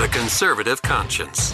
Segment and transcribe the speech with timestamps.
[0.00, 1.52] The Conservative Conscience.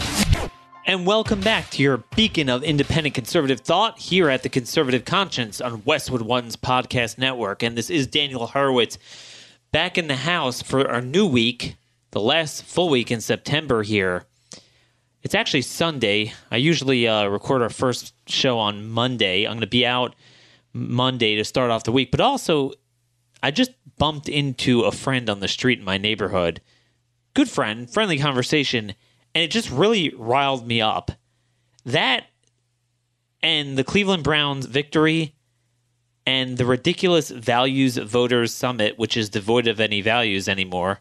[0.84, 5.60] And welcome back to your beacon of independent conservative thought here at the Conservative Conscience
[5.60, 7.64] on Westwood One's podcast network.
[7.64, 8.98] And this is Daniel Horowitz
[9.72, 11.74] back in the house for our new week,
[12.12, 14.26] the last full week in September here.
[15.24, 16.32] It's actually Sunday.
[16.48, 19.44] I usually uh, record our first show on Monday.
[19.44, 20.14] I'm going to be out
[20.72, 22.74] Monday to start off the week, but also
[23.42, 26.60] I just bumped into a friend on the street in my neighborhood.
[27.36, 28.94] Good friend, friendly conversation
[29.36, 31.10] and it just really riled me up.
[31.84, 32.24] That
[33.42, 35.34] and the Cleveland Browns victory
[36.24, 41.00] and the ridiculous values voters summit, which is devoid of any values anymore,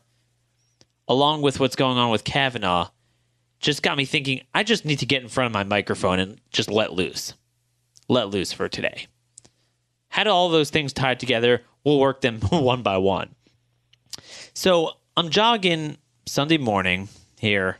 [1.08, 2.90] along with what's going on with Kavanaugh,
[3.62, 6.42] just got me thinking I just need to get in front of my microphone and
[6.52, 7.36] just let loose.
[8.10, 9.08] Let loose for today.
[10.10, 11.62] How do all those things tied together?
[11.86, 13.34] We'll work them one by one.
[14.54, 17.10] So I'm jogging Sunday morning
[17.40, 17.78] here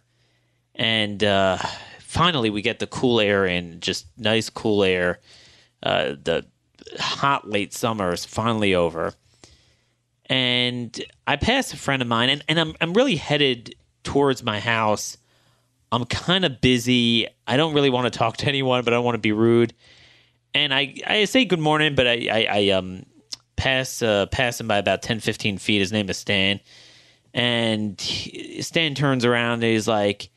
[0.76, 1.58] and uh,
[2.00, 5.20] finally we get the cool air in, just nice cool air.
[5.82, 6.46] Uh, the
[7.00, 9.14] hot late summer is finally over,
[10.28, 14.60] and I pass a friend of mine, and, and I'm I'm really headed towards my
[14.60, 15.18] house.
[15.92, 17.28] I'm kind of busy.
[17.48, 19.74] I don't really want to talk to anyone, but I don't want to be rude.
[20.54, 23.06] And I, I say good morning, but I, I, I um
[23.56, 25.80] pass uh, pass him by about 10, 15 feet.
[25.80, 26.60] His name is Stan.
[27.36, 30.30] And Stan turns around and he's like,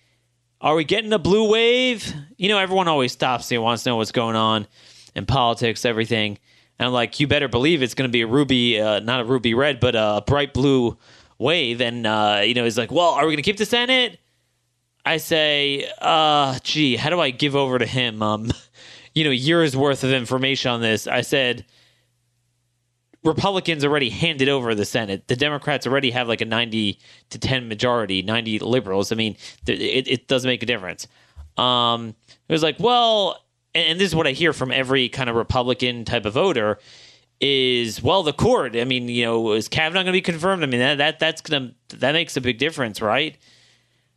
[0.60, 2.12] are we getting a blue wave?
[2.36, 4.66] You know, everyone always stops and wants to know what's going on
[5.14, 6.38] in politics, everything.
[6.76, 9.24] And I'm like, you better believe it's going to be a ruby, uh, not a
[9.24, 10.98] ruby red, but a bright blue
[11.38, 11.80] wave.
[11.80, 14.18] And, uh, you know, he's like, well, are we going to keep the Senate?
[15.06, 18.50] I say, uh, gee, how do I give over to him, um,
[19.14, 21.06] you know, years worth of information on this?
[21.06, 21.64] I said,
[23.24, 25.26] Republicans already handed over the Senate.
[25.26, 26.98] The Democrats already have like a 90
[27.30, 29.10] to 10 majority, 90 liberals.
[29.10, 29.36] I mean,
[29.66, 31.08] it, it doesn't make a difference.
[31.56, 32.14] Um,
[32.48, 36.04] it was like, well, and, this is what I hear from every kind of Republican
[36.04, 36.78] type of voter
[37.40, 38.76] is, well, the court.
[38.76, 40.62] I mean, you know, is Kavanaugh going to be confirmed?
[40.62, 43.36] I mean, that, that that's going to, that makes a big difference, right?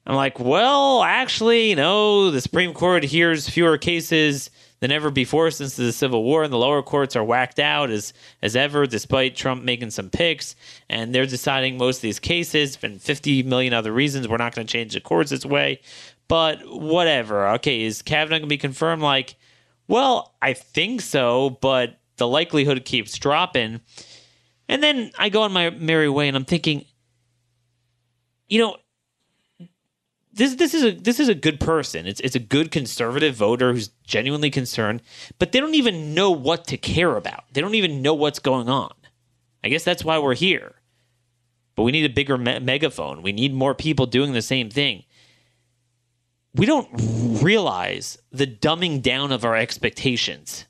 [0.06, 4.50] I'm like, well, actually, know, the Supreme Court hears fewer cases
[4.82, 8.14] than ever before since the Civil War, and the lower courts are whacked out as
[8.42, 10.56] as ever, despite Trump making some picks,
[10.90, 12.78] and they're deciding most of these cases.
[12.82, 15.80] And 50 million other reasons we're not going to change the courts this way,
[16.28, 17.48] but whatever.
[17.50, 19.04] Okay, is Kavanaugh going to be confirmed?
[19.04, 19.36] Like,
[19.88, 23.82] well, I think so, but the likelihood keeps dropping.
[24.68, 26.86] And then I go on my merry way, and I'm thinking,
[28.48, 28.78] you know,
[30.34, 32.08] this this is a this is a good person.
[32.08, 35.02] It's it's a good conservative voter who's genuinely concerned,
[35.40, 37.44] but they don't even know what to care about.
[37.54, 38.94] They don't even know what's going on.
[39.64, 40.76] I guess that's why we're here.
[41.76, 43.22] But we need a bigger me- megaphone.
[43.22, 45.04] We need more people doing the same thing.
[46.54, 46.90] We don't
[47.42, 50.66] realize the dumbing down of our expectations.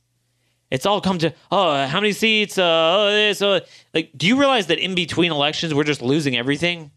[0.70, 2.58] It's all come to oh, how many seats?
[2.58, 3.42] Uh, oh, this.
[3.42, 3.60] Uh.
[3.94, 6.92] Like, do you realize that in between elections we're just losing everything?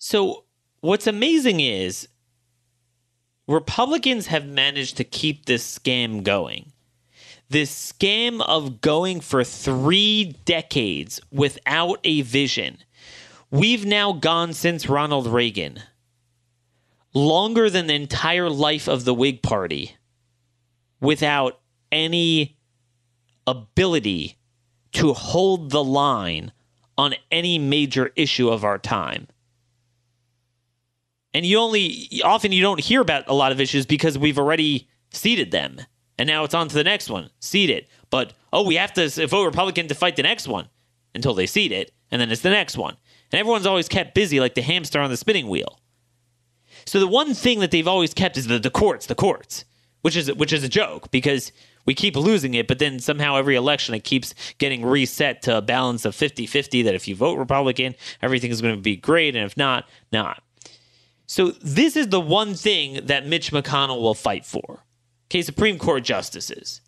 [0.00, 0.44] So,
[0.80, 2.06] what's amazing is
[3.48, 6.72] Republicans have managed to keep this scam going.
[7.48, 12.78] This scam of going for three decades without a vision.
[13.50, 15.80] We've now gone since Ronald Reagan,
[17.12, 19.96] longer than the entire life of the Whig Party,
[21.00, 21.58] without
[21.90, 22.56] any
[23.48, 24.36] ability
[24.92, 26.52] to hold the line
[26.96, 29.26] on any major issue of our time
[31.38, 34.88] and you only often you don't hear about a lot of issues because we've already
[35.12, 35.80] ceded them.
[36.18, 37.30] And now it's on to the next one.
[37.38, 37.88] Cede it.
[38.10, 40.68] But oh we have to vote republican to fight the next one
[41.14, 42.96] until they cede it and then it's the next one.
[43.30, 45.78] And everyone's always kept busy like the hamster on the spinning wheel.
[46.86, 49.64] So the one thing that they've always kept is the, the courts the courts
[50.02, 51.52] which is which is a joke because
[51.86, 55.62] we keep losing it but then somehow every election it keeps getting reset to a
[55.62, 59.44] balance of 50-50 that if you vote republican everything is going to be great and
[59.44, 60.42] if not not
[61.28, 64.84] so this is the one thing that Mitch McConnell will fight for.
[65.26, 66.80] Okay, Supreme Court justices.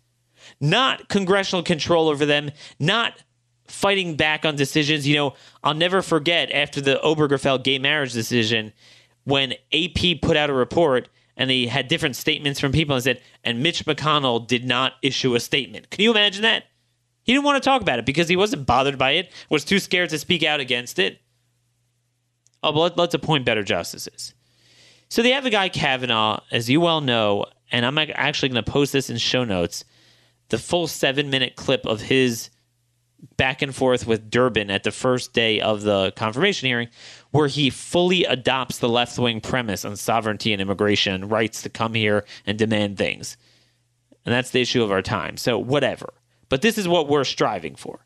[0.59, 2.49] Not congressional control over them,
[2.79, 3.21] not
[3.67, 5.07] fighting back on decisions.
[5.07, 5.33] You know,
[5.63, 8.73] I'll never forget after the Obergefell gay marriage decision,
[9.25, 11.07] when AP put out a report
[11.37, 15.35] and they had different statements from people and said, and Mitch McConnell did not issue
[15.35, 15.91] a statement.
[15.91, 16.63] Can you imagine that?
[17.23, 19.77] He didn't want to talk about it because he wasn't bothered by it, was too
[19.77, 21.20] scared to speak out against it.
[22.63, 24.33] Oh, but let's appoint better justices.
[25.09, 28.71] So they have a guy, Kavanaugh, as you well know, and I'm actually going to
[28.71, 29.83] post this in show notes
[30.49, 32.49] the full seven minute clip of his
[33.37, 36.89] back and forth with Durbin at the first day of the confirmation hearing,
[37.31, 41.93] where he fully adopts the left wing premise on sovereignty and immigration rights to come
[41.93, 43.37] here and demand things.
[44.25, 45.37] And that's the issue of our time.
[45.37, 46.13] So, whatever.
[46.49, 48.05] But this is what we're striving for.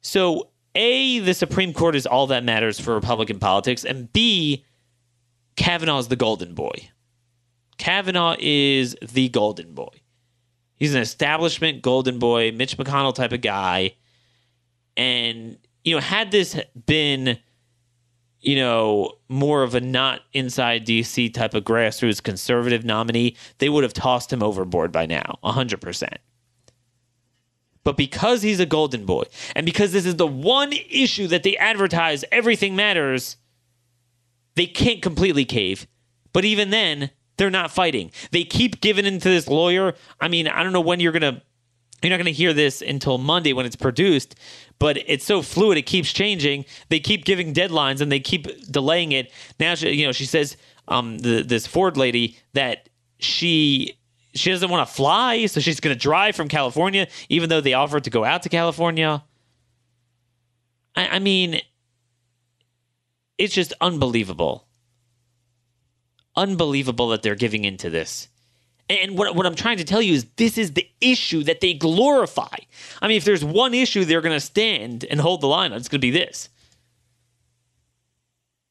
[0.00, 3.84] So, A, the Supreme Court is all that matters for Republican politics.
[3.84, 4.64] And B,
[5.56, 6.90] Kavanaugh is the golden boy.
[7.78, 10.00] Kavanaugh is the golden boy.
[10.76, 13.94] He's an establishment golden boy, Mitch McConnell type of guy.
[14.96, 17.38] And, you know, had this been,
[18.40, 23.82] you know, more of a not inside DC type of grassroots conservative nominee, they would
[23.84, 26.08] have tossed him overboard by now, 100%.
[27.88, 29.22] But because he's a golden boy,
[29.56, 33.38] and because this is the one issue that they advertise everything matters,
[34.56, 35.86] they can't completely cave.
[36.34, 38.10] But even then, they're not fighting.
[38.30, 39.94] They keep giving in to this lawyer.
[40.20, 41.40] I mean, I don't know when you're gonna
[42.02, 44.34] you're not to hear this until Monday when it's produced,
[44.78, 45.78] but it's so fluid.
[45.78, 46.66] It keeps changing.
[46.90, 49.32] They keep giving deadlines and they keep delaying it.
[49.58, 50.58] Now, she, you know, she says
[50.88, 53.97] um, the, this Ford lady that she
[54.38, 57.74] she doesn't want to fly, so she's going to drive from California, even though they
[57.74, 59.22] offered to go out to California.
[60.94, 61.60] I, I mean,
[63.36, 64.66] it's just unbelievable.
[66.36, 68.28] Unbelievable that they're giving into this.
[68.90, 71.74] And what, what I'm trying to tell you is this is the issue that they
[71.74, 72.56] glorify.
[73.02, 75.78] I mean, if there's one issue they're going to stand and hold the line on,
[75.78, 76.48] it's going to be this.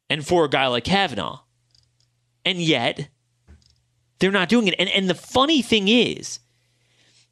[0.10, 1.42] And for a guy like Kavanaugh.
[2.46, 3.10] And yet,
[4.20, 4.76] they're not doing it.
[4.80, 6.40] And and the funny thing is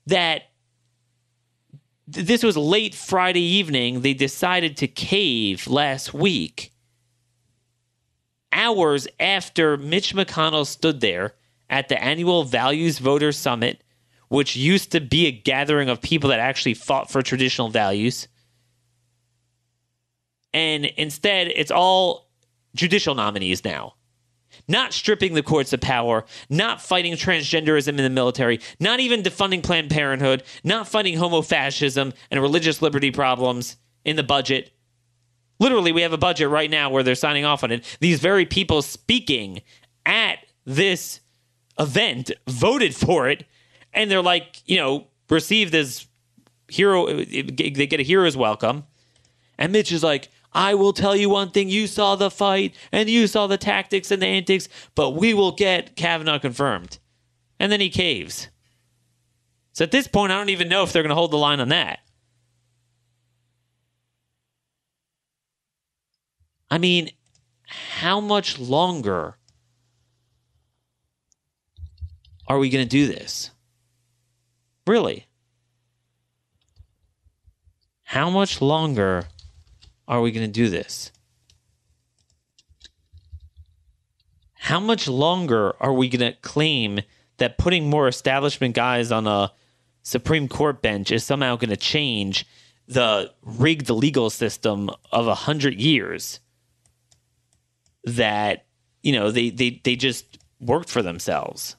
[0.08, 0.44] that
[2.12, 4.02] th- this was late Friday evening.
[4.02, 6.72] They decided to cave last week,
[8.52, 11.34] hours after Mitch McConnell stood there
[11.70, 13.84] at the annual Values Voter Summit,
[14.30, 18.28] which used to be a gathering of people that actually fought for traditional values.
[20.54, 22.30] And instead, it's all
[22.76, 23.96] judicial nominees now
[24.68, 29.64] not stripping the courts of power, not fighting transgenderism in the military, not even defunding
[29.64, 34.72] Planned Parenthood, not fighting homofascism and religious liberty problems in the budget.
[35.60, 37.98] Literally, we have a budget right now where they're signing off on it.
[38.00, 39.62] These very people speaking
[40.06, 41.22] at this
[41.80, 43.46] event voted for it,
[43.94, 46.08] and they're like, you know, received as
[46.68, 48.84] hero, they get a hero's welcome.
[49.58, 51.68] And Mitch is like, I will tell you one thing.
[51.68, 55.52] You saw the fight and you saw the tactics and the antics, but we will
[55.52, 56.98] get Kavanaugh confirmed.
[57.60, 58.48] And then he caves.
[59.74, 61.60] So at this point, I don't even know if they're going to hold the line
[61.60, 62.00] on that.
[66.72, 67.12] I mean,
[67.68, 69.38] how much longer
[72.48, 73.52] are we going to do this?
[74.88, 75.28] Really?
[78.04, 79.28] How much longer
[80.08, 81.12] are we going to do this?
[84.54, 87.02] How much longer are we going to claim
[87.38, 89.52] that putting more establishment guys on a
[90.02, 92.46] Supreme Court bench is somehow going to change
[92.88, 96.40] the rigged legal system of a hundred years?
[98.06, 98.66] That
[99.02, 101.76] you know they, they they just worked for themselves.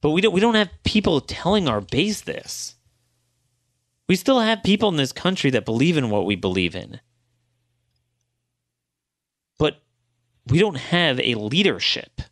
[0.00, 2.74] But we don't we don't have people telling our base this
[4.08, 7.00] we still have people in this country that believe in what we believe in.
[9.58, 9.82] But
[10.46, 12.22] we don't have a leadership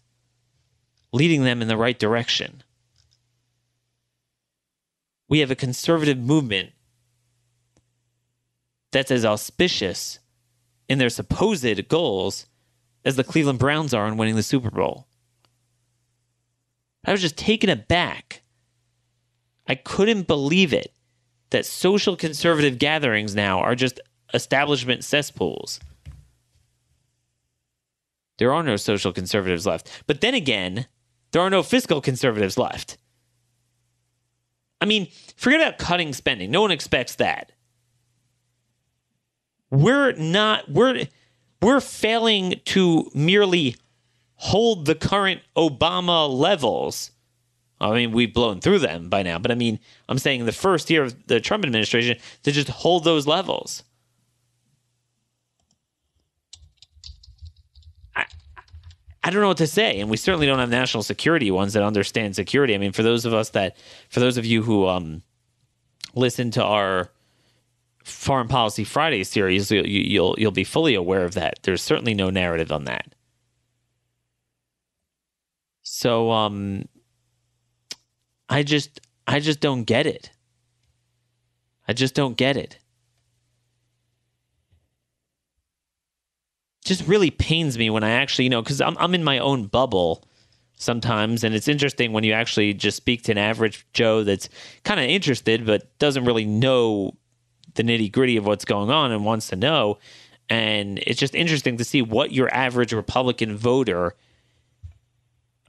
[1.12, 2.62] leading them in the right direction.
[5.28, 6.70] We have a conservative movement
[8.90, 10.20] that's as auspicious
[10.88, 12.46] in their supposed goals
[13.04, 15.08] as the Cleveland Browns are in winning the Super Bowl.
[17.04, 18.42] I was just taken aback.
[19.66, 20.95] I couldn't believe it
[21.50, 24.00] that social conservative gatherings now are just
[24.34, 25.80] establishment cesspools.
[28.38, 30.02] There are no social conservatives left.
[30.06, 30.86] But then again,
[31.32, 32.98] there are no fiscal conservatives left.
[34.80, 36.50] I mean, forget about cutting spending.
[36.50, 37.52] No one expects that.
[39.70, 41.06] We're not we're
[41.62, 43.76] we're failing to merely
[44.36, 47.10] hold the current Obama levels
[47.80, 49.78] I mean, we've blown through them by now, but I mean,
[50.08, 53.82] I'm saying the first year of the Trump administration to just hold those levels.
[58.14, 58.24] I,
[59.22, 61.82] I don't know what to say, and we certainly don't have national security ones that
[61.82, 62.74] understand security.
[62.74, 63.76] I mean, for those of us that,
[64.08, 65.22] for those of you who um,
[66.14, 67.10] listen to our
[68.04, 71.58] Foreign Policy Friday series, you, will you'll, you'll be fully aware of that.
[71.62, 73.14] There's certainly no narrative on that.
[75.82, 76.86] So, um,
[78.48, 80.30] I just I just don't get it.
[81.88, 82.78] I just don't get it.
[86.84, 89.66] Just really pains me when I actually, you know, because I'm I'm in my own
[89.66, 90.24] bubble
[90.76, 94.48] sometimes, and it's interesting when you actually just speak to an average Joe that's
[94.84, 97.16] kind of interested but doesn't really know
[97.74, 99.98] the nitty gritty of what's going on and wants to know.
[100.48, 104.14] And it's just interesting to see what your average Republican voter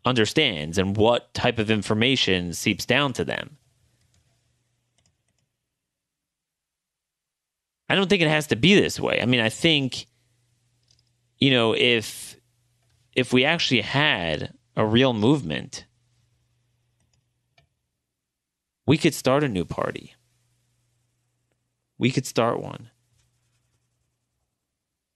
[0.07, 3.57] understands and what type of information seeps down to them.
[7.89, 9.21] I don't think it has to be this way.
[9.21, 10.07] I mean, I think
[11.37, 12.35] you know, if
[13.13, 15.85] if we actually had a real movement,
[18.85, 20.13] we could start a new party.
[21.97, 22.91] We could start one.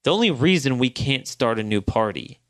[0.04, 2.41] The only reason we can't start a new party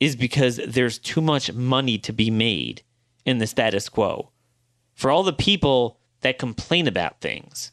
[0.00, 2.82] is because there's too much money to be made
[3.24, 4.30] in the status quo.
[4.94, 7.72] For all the people that complain about things,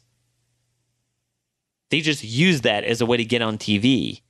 [1.90, 4.22] they just use that as a way to get on TV.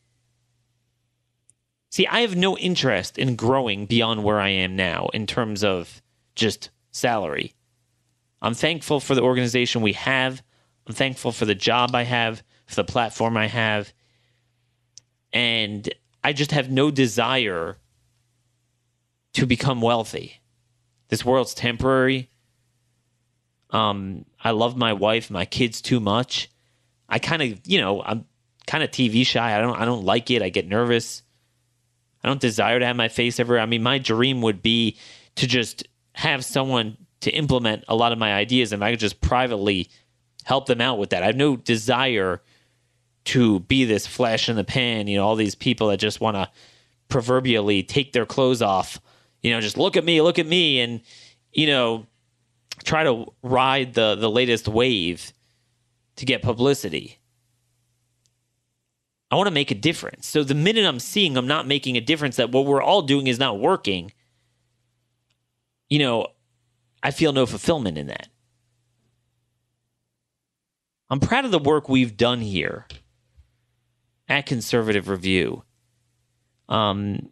[1.91, 6.03] See, I have no interest in growing beyond where I am now in terms of
[6.35, 7.55] just salary.
[8.43, 10.43] I'm thankful for the organization we have.
[10.87, 13.93] I'm thankful for the job I have, for the platform I have.
[15.33, 15.89] And
[16.23, 17.79] I just have no desire
[19.35, 20.41] to become wealthy.
[21.09, 22.31] This world's temporary.
[23.71, 26.51] Um, I love my wife, my kids too much.
[27.09, 28.25] I kind of, you know, I'm
[28.67, 29.57] kind of TV shy.
[29.57, 30.43] I don't I don't like it.
[30.43, 31.23] I get nervous.
[32.23, 33.59] I don't desire to have my face ever.
[33.59, 34.97] I mean, my dream would be
[35.37, 39.21] to just have someone to implement a lot of my ideas and I could just
[39.21, 39.91] privately
[40.45, 41.23] help them out with that.
[41.23, 42.43] I have no desire
[43.25, 46.37] to be this flash in the pan, you know, all these people that just want
[46.37, 46.51] to
[47.09, 49.01] proverbially take their clothes off,
[49.45, 51.01] you know, just look at me, look at me and
[51.55, 52.07] you know,
[52.83, 55.33] try to ride the the latest wave
[56.17, 57.19] to get publicity.
[59.31, 60.27] I want to make a difference.
[60.29, 63.27] So the minute I'm seeing I'm not making a difference, that what we're all doing
[63.27, 64.13] is not working,
[65.89, 66.29] you know,
[67.03, 68.29] I feel no fulfillment in that.
[71.11, 72.87] I'm proud of the work we've done here
[74.29, 75.65] at Conservative Review.
[76.69, 77.31] Um,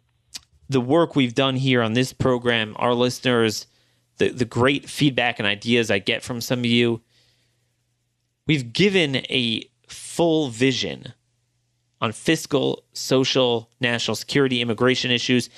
[0.73, 3.67] the work we've done here on this program, our listeners,
[4.17, 7.01] the, the great feedback and ideas I get from some of you.
[8.47, 11.13] We've given a full vision
[12.01, 15.49] on fiscal, social, national security, immigration issues,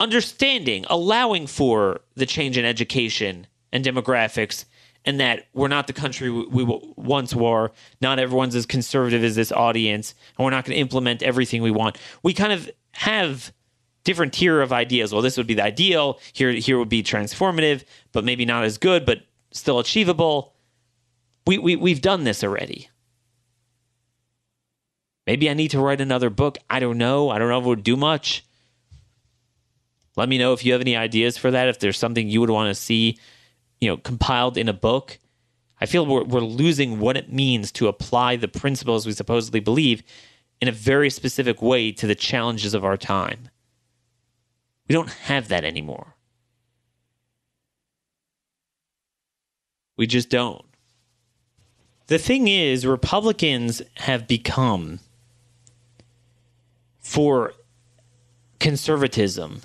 [0.00, 4.64] understanding, allowing for the change in education and demographics,
[5.04, 6.64] and that we're not the country we,
[6.96, 7.70] once were.
[8.00, 11.70] Not everyone's as conservative as this audience, and we're not going to implement everything we
[11.70, 11.98] want.
[12.22, 13.52] We kind of have
[14.04, 15.12] different tier of ideas.
[15.12, 16.18] Well, this would be the ideal.
[16.32, 19.20] Here, here would be transformative, but maybe not as good, but
[19.52, 20.54] still achievable.
[21.46, 22.88] We, we we've done this already.
[25.26, 26.58] Maybe I need to write another book.
[26.68, 27.30] I don't know.
[27.30, 28.44] I don't know if it would do much.
[30.16, 31.68] Let me know if you have any ideas for that.
[31.68, 33.18] If there's something you would want to see,
[33.80, 35.18] you know, compiled in a book.
[35.80, 40.02] I feel we're, we're losing what it means to apply the principles we supposedly believe
[40.60, 43.48] in a very specific way to the challenges of our time.
[44.90, 46.16] We don't have that anymore.
[49.96, 50.64] We just don't.
[52.08, 54.98] The thing is, Republicans have become
[56.98, 57.52] for
[58.58, 59.60] conservatism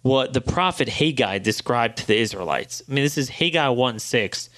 [0.00, 2.82] what the prophet Haggai described to the Israelites.
[2.88, 4.48] I mean, this is Haggai 1 6.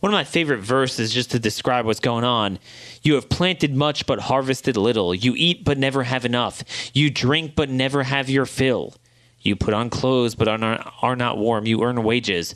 [0.00, 2.58] One of my favorite verses just to describe what's going on.
[3.02, 5.14] You have planted much but harvested little.
[5.14, 6.64] You eat but never have enough.
[6.94, 8.94] You drink but never have your fill.
[9.40, 11.66] You put on clothes but are not, are not warm.
[11.66, 12.54] You earn wages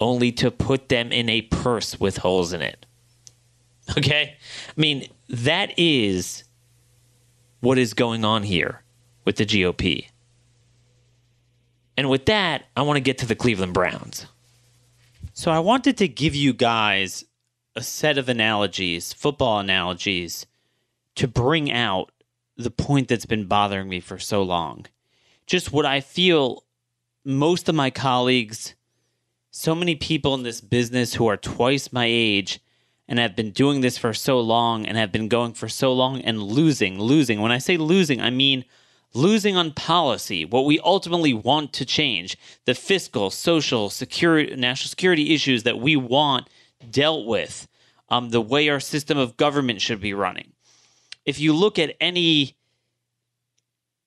[0.00, 2.84] only to put them in a purse with holes in it.
[3.96, 4.36] Okay?
[4.68, 6.44] I mean, that is
[7.60, 8.82] what is going on here
[9.24, 10.08] with the GOP.
[11.96, 14.26] And with that, I want to get to the Cleveland Browns.
[15.32, 17.24] So I wanted to give you guys
[17.76, 20.46] a set of analogies, football analogies,
[21.14, 22.10] to bring out
[22.56, 24.86] the point that's been bothering me for so long.
[25.46, 26.64] Just what I feel
[27.24, 28.74] most of my colleagues,
[29.50, 32.60] so many people in this business who are twice my age,
[33.08, 36.20] and have been doing this for so long and have been going for so long
[36.20, 37.40] and losing, losing.
[37.40, 38.66] When I say losing, I mean
[39.14, 42.36] losing on policy, what we ultimately want to change,
[42.66, 46.48] the fiscal, social, security, national security issues that we want
[46.90, 47.68] dealt with,
[48.10, 50.52] um, the way our system of government should be running.
[51.24, 52.56] If you look at any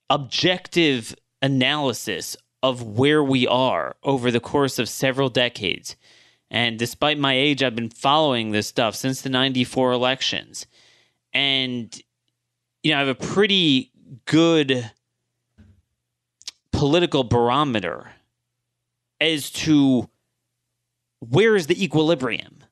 [0.09, 5.95] objective analysis of where we are over the course of several decades,
[6.51, 10.67] and despite my age, I've been following this stuff since the 94 elections.
[11.33, 11.97] And,
[12.83, 13.90] you know, I have a pretty
[14.25, 14.91] good
[16.71, 18.11] political barometer
[19.19, 20.09] as to
[21.19, 22.63] where is the equilibrium?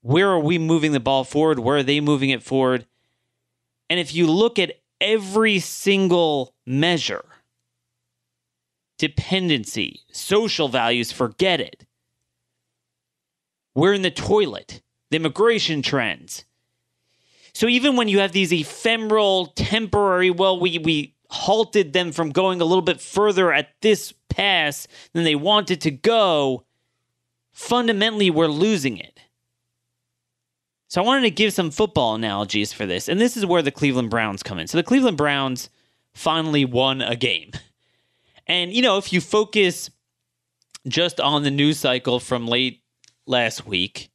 [0.00, 1.58] Where are we moving the ball forward?
[1.58, 2.86] Where are they moving it forward?
[3.88, 7.24] And if you look at every single measure,
[8.98, 11.86] dependency, social values, forget it.
[13.74, 16.44] We're in the toilet, the immigration trends.
[17.54, 22.60] So even when you have these ephemeral, temporary, well, we, we halted them from going
[22.60, 26.64] a little bit further at this pass than they wanted to go,
[27.52, 29.20] fundamentally, we're losing it.
[30.88, 33.08] So I wanted to give some football analogies for this.
[33.08, 34.66] And this is where the Cleveland Browns come in.
[34.66, 35.70] So the Cleveland Browns
[36.12, 37.52] finally won a game.
[38.46, 39.90] And, you know, if you focus
[40.86, 42.82] just on the news cycle from late
[43.26, 44.10] last week,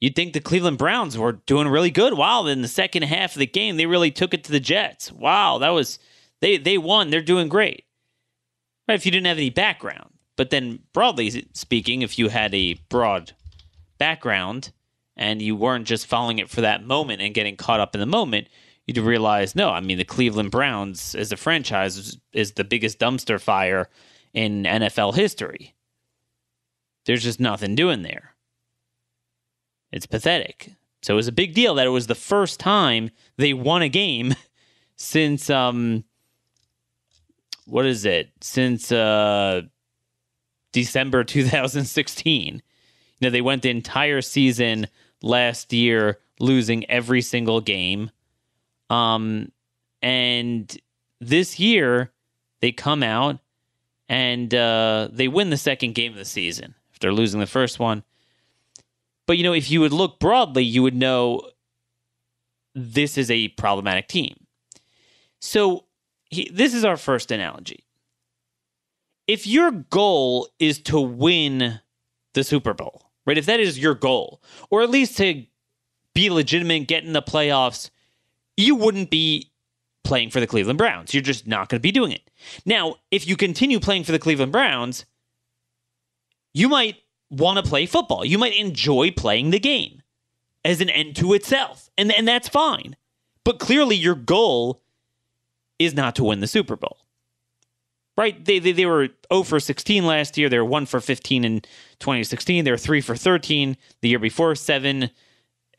[0.00, 2.14] you'd think the Cleveland Browns were doing really good.
[2.14, 5.10] Wow, in the second half of the game, they really took it to the Jets.
[5.12, 5.98] Wow, that was
[6.40, 7.10] they they won.
[7.10, 7.84] They're doing great.
[8.88, 10.10] Right, if you didn't have any background.
[10.36, 13.32] But then broadly speaking, if you had a broad
[13.98, 14.70] background
[15.16, 18.06] and you weren't just following it for that moment and getting caught up in the
[18.06, 18.48] moment,
[18.86, 22.98] you'd realize no, I mean the Cleveland Browns as a franchise is, is the biggest
[22.98, 23.88] dumpster fire
[24.34, 25.74] in NFL history.
[27.06, 28.35] There's just nothing doing there.
[29.96, 30.72] It's pathetic.
[31.00, 33.88] So it was a big deal that it was the first time they won a
[33.88, 34.34] game
[34.96, 36.04] since um
[37.64, 38.30] what is it?
[38.42, 39.62] Since uh
[40.72, 42.54] December 2016.
[42.56, 42.62] You
[43.22, 44.86] know, they went the entire season
[45.22, 48.10] last year losing every single game.
[48.90, 49.50] Um
[50.02, 50.76] and
[51.22, 52.12] this year
[52.60, 53.38] they come out
[54.10, 58.04] and uh, they win the second game of the season after losing the first one.
[59.26, 61.50] But you know, if you would look broadly, you would know
[62.74, 64.36] this is a problematic team.
[65.40, 65.84] So
[66.30, 67.84] he, this is our first analogy.
[69.26, 71.80] If your goal is to win
[72.34, 73.38] the Super Bowl, right?
[73.38, 75.44] If that is your goal, or at least to
[76.14, 77.90] be legitimate, get in the playoffs,
[78.56, 79.50] you wouldn't be
[80.04, 81.12] playing for the Cleveland Browns.
[81.12, 82.30] You're just not going to be doing it.
[82.64, 85.04] Now, if you continue playing for the Cleveland Browns,
[86.54, 86.96] you might
[87.30, 88.24] want to play football.
[88.24, 90.02] You might enjoy playing the game
[90.64, 91.90] as an end to itself.
[91.96, 92.96] And, and that's fine.
[93.44, 94.82] But clearly, your goal
[95.78, 96.98] is not to win the Super Bowl.
[98.16, 98.42] Right?
[98.44, 100.48] They, they, they were 0 for 16 last year.
[100.48, 101.60] They were 1 for 15 in
[102.00, 102.64] 2016.
[102.64, 105.10] They were 3 for 13 the year before, 7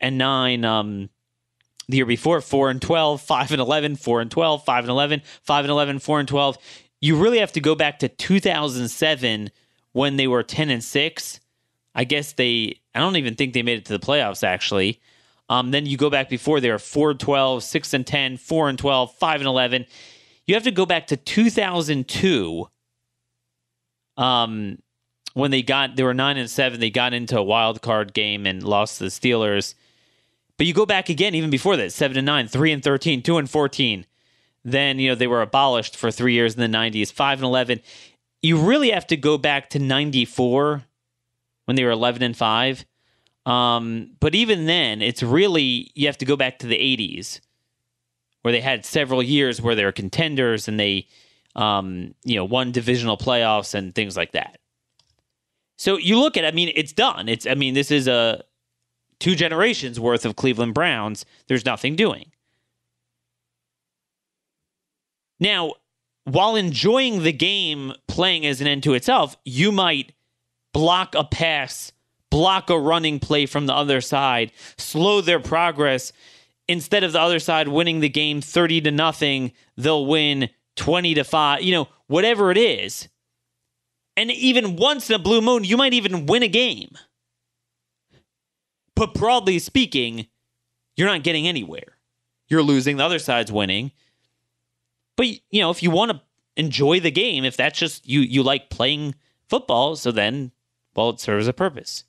[0.00, 1.10] and 9 um,
[1.88, 5.22] the year before, 4 and 12, 5 and 11, 4 and 12, 5 and 11,
[5.42, 6.58] 5 and 11, 4 and 12.
[7.00, 9.50] You really have to go back to 2007
[9.92, 11.40] when they were 10 and 6.
[11.94, 15.00] I guess they, I don't even think they made it to the playoffs actually.
[15.50, 18.78] Um, then you go back before they were 4 12, 6 and 10, 4 and
[18.78, 19.86] 12, 5 and 11.
[20.46, 22.68] You have to go back to 2002
[24.16, 24.78] um,
[25.34, 26.80] when they got, they were 9 and 7.
[26.80, 29.74] They got into a wild card game and lost to the Steelers.
[30.58, 33.38] But you go back again, even before that, 7 and 9, 3 and 13, 2
[33.38, 34.06] and 14.
[34.64, 37.80] Then, you know, they were abolished for three years in the 90s, 5 and 11
[38.42, 40.84] you really have to go back to 94
[41.64, 42.84] when they were 11 and 5.
[43.46, 47.40] Um, but even then, it's really, you have to go back to the 80s
[48.42, 51.06] where they had several years where they were contenders and they,
[51.56, 54.58] um, you know, won divisional playoffs and things like that.
[55.76, 57.28] So you look at, I mean, it's done.
[57.28, 58.42] It's, I mean, this is a
[59.18, 61.24] two generations worth of Cleveland Browns.
[61.46, 62.32] There's nothing doing.
[65.40, 65.74] Now,
[66.32, 70.12] while enjoying the game playing as an end to itself, you might
[70.72, 71.92] block a pass,
[72.30, 76.12] block a running play from the other side, slow their progress.
[76.68, 81.24] Instead of the other side winning the game 30 to nothing, they'll win 20 to
[81.24, 83.08] 5, you know, whatever it is.
[84.16, 86.90] And even once in a blue moon, you might even win a game.
[88.94, 90.26] But broadly speaking,
[90.96, 91.96] you're not getting anywhere.
[92.48, 93.92] You're losing, the other side's winning.
[95.18, 96.22] But you know, if you want to
[96.56, 99.16] enjoy the game, if that's just you you like playing
[99.48, 100.52] football, so then
[100.94, 102.04] well, it serves a purpose.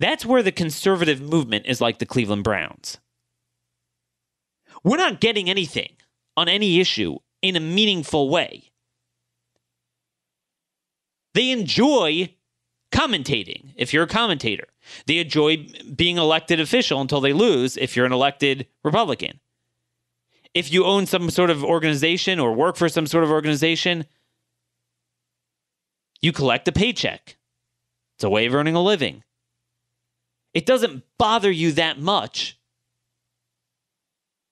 [0.00, 2.98] That's where the conservative movement is like the Cleveland Browns.
[4.82, 5.92] we're not getting anything
[6.36, 8.70] on any issue in a meaningful way.
[11.34, 12.34] They enjoy
[12.92, 14.68] commentating if you're a commentator.
[15.06, 19.40] They enjoy being elected official until they lose if you're an elected Republican.
[20.58, 24.06] If you own some sort of organization or work for some sort of organization,
[26.20, 27.36] you collect a paycheck.
[28.16, 29.22] It's a way of earning a living.
[30.52, 32.58] It doesn't bother you that much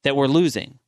[0.05, 0.79] that we're losing.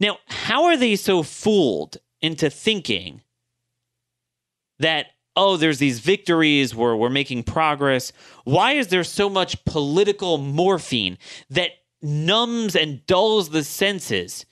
[0.00, 3.22] Now, how are they so fooled into thinking
[4.80, 8.12] that, oh, there's these victories where we're making progress?
[8.42, 11.18] Why is there so much political morphine
[11.50, 11.70] that
[12.06, 14.46] numbs and dulls the senses,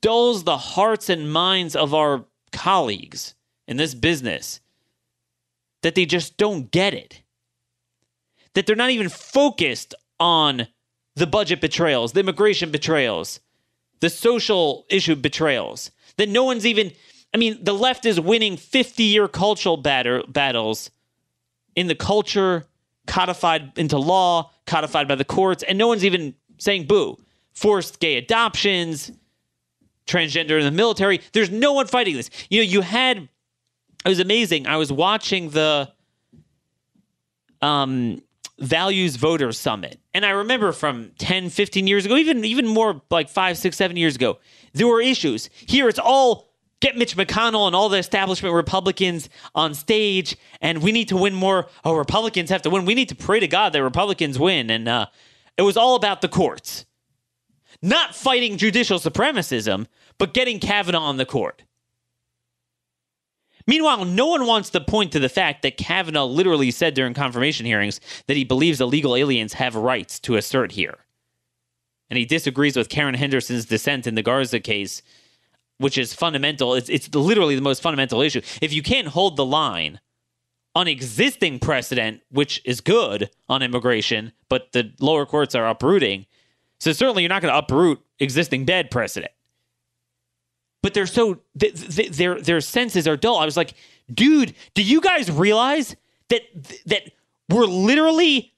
[0.00, 3.34] dulls the hearts and minds of our colleagues
[3.66, 4.60] in this business
[5.82, 7.22] that they just don't get it?
[8.54, 10.68] That they're not even focused on
[11.14, 13.40] the budget betrayals, the immigration betrayals,
[14.00, 15.90] the social issue betrayals.
[16.16, 16.92] That no one's even,
[17.34, 20.90] I mean, the left is winning 50 year cultural batter, battles
[21.74, 22.66] in the culture,
[23.06, 27.16] codified into law, codified by the courts, and no one's even saying boo.
[27.52, 29.10] Forced gay adoptions,
[30.06, 31.20] transgender in the military.
[31.32, 32.30] There's no one fighting this.
[32.50, 33.28] You know, you had,
[34.04, 34.66] it was amazing.
[34.66, 35.90] I was watching the,
[37.60, 38.22] um,
[38.60, 43.28] values voter summit and i remember from 10 15 years ago even even more like
[43.28, 44.38] five six seven years ago
[44.72, 46.48] there were issues here it's all
[46.80, 51.32] get mitch mcconnell and all the establishment republicans on stage and we need to win
[51.32, 54.70] more oh republicans have to win we need to pray to god that republicans win
[54.70, 55.06] and uh,
[55.58, 56.86] it was all about the courts
[57.82, 61.62] not fighting judicial supremacism but getting kavanaugh on the court
[63.68, 67.66] Meanwhile, no one wants to point to the fact that Kavanaugh literally said during confirmation
[67.66, 70.96] hearings that he believes illegal aliens have rights to assert here.
[72.08, 75.02] And he disagrees with Karen Henderson's dissent in the Garza case,
[75.76, 76.72] which is fundamental.
[76.72, 78.40] It's, it's literally the most fundamental issue.
[78.62, 80.00] If you can't hold the line
[80.78, 86.26] on existing precedent, which is good on immigration, but the lower courts are uprooting,
[86.78, 89.32] so certainly you're not going to uproot existing bad precedent
[90.82, 93.38] but they're so th- th- their their senses are dull.
[93.38, 93.74] I was like,
[94.12, 95.94] dude, do you guys realize
[96.28, 96.42] that
[96.86, 97.10] that
[97.48, 98.54] we're literally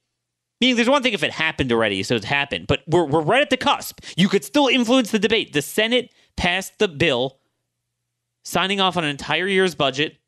[0.60, 3.42] meaning there's one thing if it happened already, so it's happened, but we're we're right
[3.42, 4.00] at the cusp.
[4.16, 5.52] You could still influence the debate.
[5.52, 7.38] The Senate passed the bill
[8.44, 10.18] signing off on an entire year's budget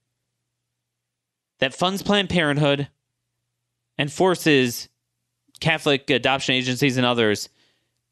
[1.62, 2.88] that funds Planned Parenthood
[3.96, 4.88] and forces
[5.60, 7.48] Catholic adoption agencies and others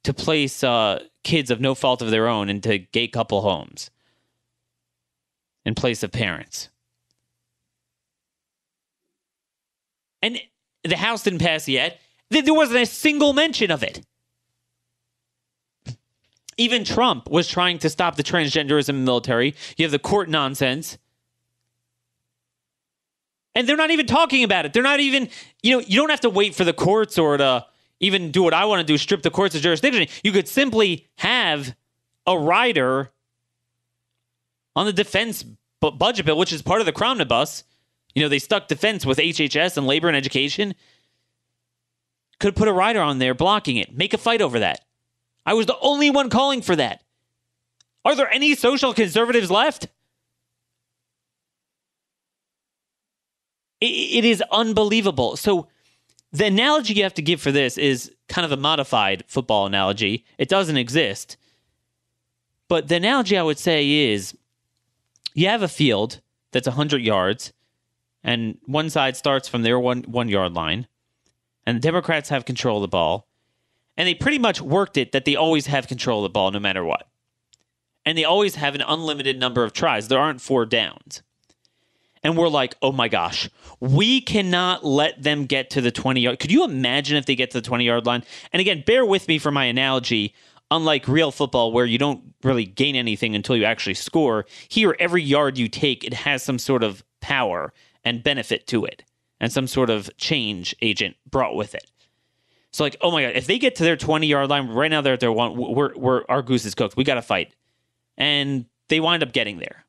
[0.04, 3.90] to place uh, kids of no fault of their own into gay couple homes
[5.64, 6.68] in place of parents.
[10.22, 10.40] And
[10.84, 11.98] the House didn't pass yet.
[12.30, 14.06] There wasn't a single mention of it.
[16.56, 19.56] Even Trump was trying to stop the transgenderism in the military.
[19.76, 20.98] You have the court nonsense.
[23.54, 24.72] And they're not even talking about it.
[24.72, 25.28] They're not even,
[25.62, 27.66] you know, you don't have to wait for the courts or to
[27.98, 30.06] even do what I want to do, strip the courts of jurisdiction.
[30.22, 31.74] You could simply have
[32.26, 33.10] a rider
[34.76, 35.44] on the defense
[35.80, 37.64] bu- budget bill, which is part of the Cromnibus.
[38.14, 40.74] You know, they stuck defense with HHS and labor and education.
[42.38, 43.96] Could put a rider on there blocking it.
[43.96, 44.80] Make a fight over that.
[45.44, 47.02] I was the only one calling for that.
[48.04, 49.88] Are there any social conservatives left?
[53.81, 55.37] It, it is unbelievable.
[55.37, 55.69] So,
[56.33, 60.25] the analogy you have to give for this is kind of a modified football analogy.
[60.38, 61.37] It doesn't exist.
[62.69, 64.37] But the analogy I would say is
[65.35, 66.21] you have a field
[66.53, 67.53] that's 100 yards,
[68.23, 70.87] and one side starts from their one, one yard line,
[71.66, 73.27] and the Democrats have control of the ball.
[73.97, 76.61] And they pretty much worked it that they always have control of the ball no
[76.61, 77.09] matter what.
[78.07, 80.09] And they always have an unlimited number of tries.
[80.09, 81.23] There aren't four downs
[82.22, 83.48] and we're like, oh my gosh,
[83.80, 86.38] we cannot let them get to the 20 yard.
[86.38, 88.24] Could you imagine if they get to the 20 yard line?
[88.52, 90.35] And again, bear with me for my analogy.
[90.72, 95.20] Unlike real football, where you don't really gain anything until you actually score, here, every
[95.20, 97.72] yard you take, it has some sort of power
[98.04, 99.02] and benefit to it,
[99.40, 101.90] and some sort of change agent brought with it.
[102.72, 105.00] So, like, oh my God, if they get to their 20 yard line, right now
[105.00, 106.96] they're at their one, we're, we're, our goose is cooked.
[106.96, 107.52] We got to fight.
[108.16, 109.85] And they wind up getting there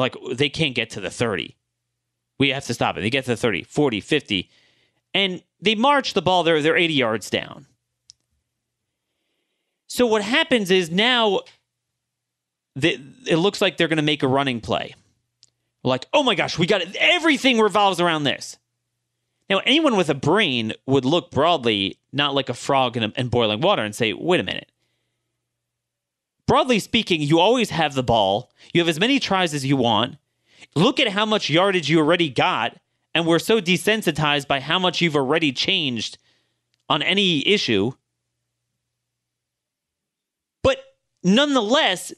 [0.00, 1.56] like they can't get to the 30.
[2.38, 3.00] We have to stop it.
[3.00, 4.50] They get to the 30, 40, 50.
[5.14, 7.66] And they march the ball, they're, they're 80 yards down.
[9.86, 11.40] So what happens is now
[12.74, 14.94] it looks like they're going to make a running play.
[15.82, 16.94] Like, oh my gosh, we got it.
[16.96, 18.58] Everything revolves around this.
[19.48, 23.28] Now, anyone with a brain would look broadly not like a frog in, a, in
[23.28, 24.70] boiling water and say, wait a minute.
[26.46, 28.52] Broadly speaking, you always have the ball.
[28.72, 30.16] You have as many tries as you want.
[30.74, 32.76] Look at how much yardage you already got,
[33.14, 36.18] and we're so desensitized by how much you've already changed
[36.88, 37.92] on any issue.
[40.62, 40.78] But
[41.22, 42.12] nonetheless,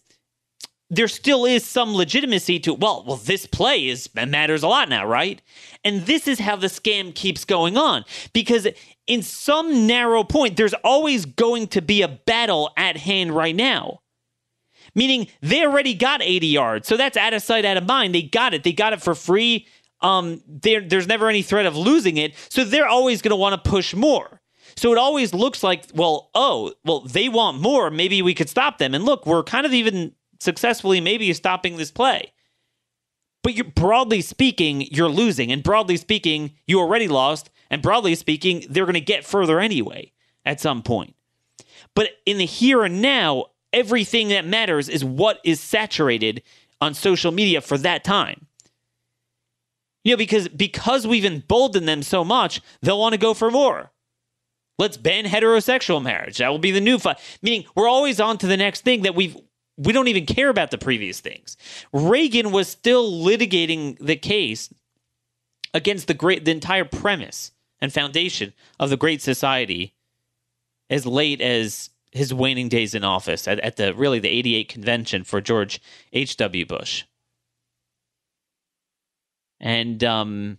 [0.91, 5.07] there still is some legitimacy to well well this play is matters a lot now
[5.07, 5.43] right
[5.85, 8.67] and this is how the scam keeps going on because
[9.07, 14.01] in some narrow point there's always going to be a battle at hand right now
[14.99, 18.23] meaning they already got 80 yards so that's out of sight out of mind they
[18.23, 19.67] got it they got it for free
[20.01, 23.71] um there's never any threat of losing it so they're always going to want to
[23.71, 24.39] push more
[24.79, 27.91] so it always looks like, well, oh, well, they want more.
[27.91, 28.95] Maybe we could stop them.
[28.95, 32.33] And look, we're kind of even successfully maybe stopping this play.
[33.43, 35.51] But you're, broadly speaking, you're losing.
[35.51, 37.51] And broadly speaking, you already lost.
[37.71, 40.13] And broadly speaking, they're going to get further anyway
[40.45, 41.17] at some point.
[41.97, 46.43] But in the here and now, everything that matters is what is saturated
[46.81, 48.47] on social media for that time.
[50.05, 53.91] You know, because because we've emboldened them so much, they'll want to go for more.
[54.79, 56.39] Let's ban heterosexual marriage.
[56.39, 57.19] That will be the new fight.
[57.43, 59.37] Meaning, we're always on to the next thing that we've
[59.77, 61.57] we don't even care about the previous things.
[61.93, 64.73] Reagan was still litigating the case
[65.75, 69.95] against the great the entire premise and foundation of the Great Society
[70.91, 75.25] as late as his waning days in office at, at the really the 88 convention
[75.25, 75.81] for George
[76.13, 76.67] H.W.
[76.67, 77.05] Bush.
[79.61, 80.59] And um,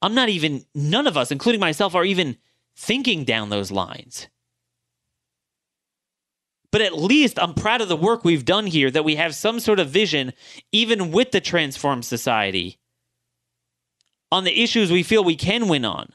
[0.00, 2.36] I'm not even, none of us, including myself, are even
[2.76, 4.28] thinking down those lines.
[6.70, 9.60] But at least I'm proud of the work we've done here that we have some
[9.60, 10.32] sort of vision,
[10.72, 12.78] even with the transformed society,
[14.32, 16.12] on the issues we feel we can win on.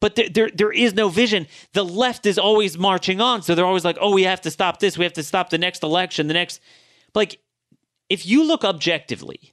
[0.00, 1.46] But there, there, there is no vision.
[1.72, 3.42] The left is always marching on.
[3.42, 4.96] So they're always like, oh, we have to stop this.
[4.96, 6.60] We have to stop the next election, the next.
[7.14, 7.40] Like,
[8.08, 9.52] if you look objectively,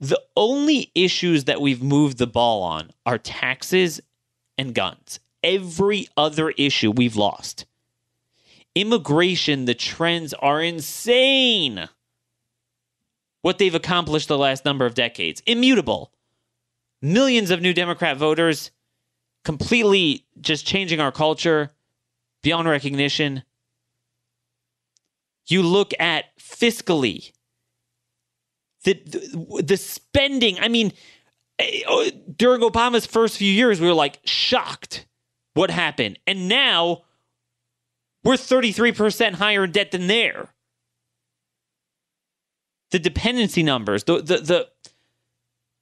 [0.00, 4.00] the only issues that we've moved the ball on are taxes
[4.56, 7.66] and guns every other issue we've lost.
[8.74, 11.88] Immigration, the trends are insane.
[13.42, 16.12] What they've accomplished the last number of decades, immutable.
[17.00, 18.70] Millions of new Democrat voters,
[19.44, 21.70] completely just changing our culture
[22.42, 23.42] beyond recognition.
[25.46, 27.32] You look at fiscally,
[28.84, 30.58] the, the, the spending.
[30.58, 30.92] I mean,
[31.58, 35.06] eh, oh, during Obama's first few years, we were like shocked
[35.54, 36.18] what happened.
[36.26, 37.02] And now
[38.24, 40.48] we're 33% higher in debt than there.
[42.90, 44.68] The dependency numbers, the, the, the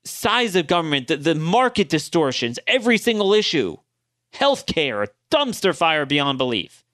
[0.04, 3.76] size of government, the, the market distortions, every single issue,
[4.34, 6.84] healthcare, dumpster fire beyond belief.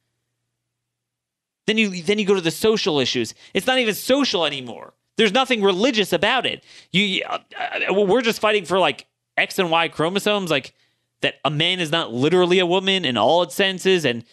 [1.66, 3.34] Then you then you go to the social issues.
[3.52, 4.94] It's not even social anymore.
[5.16, 6.62] There's nothing religious about it.
[6.92, 10.50] You, uh, uh, we're just fighting for like X and Y chromosomes.
[10.50, 10.74] Like
[11.22, 14.24] that a man is not literally a woman in all its senses and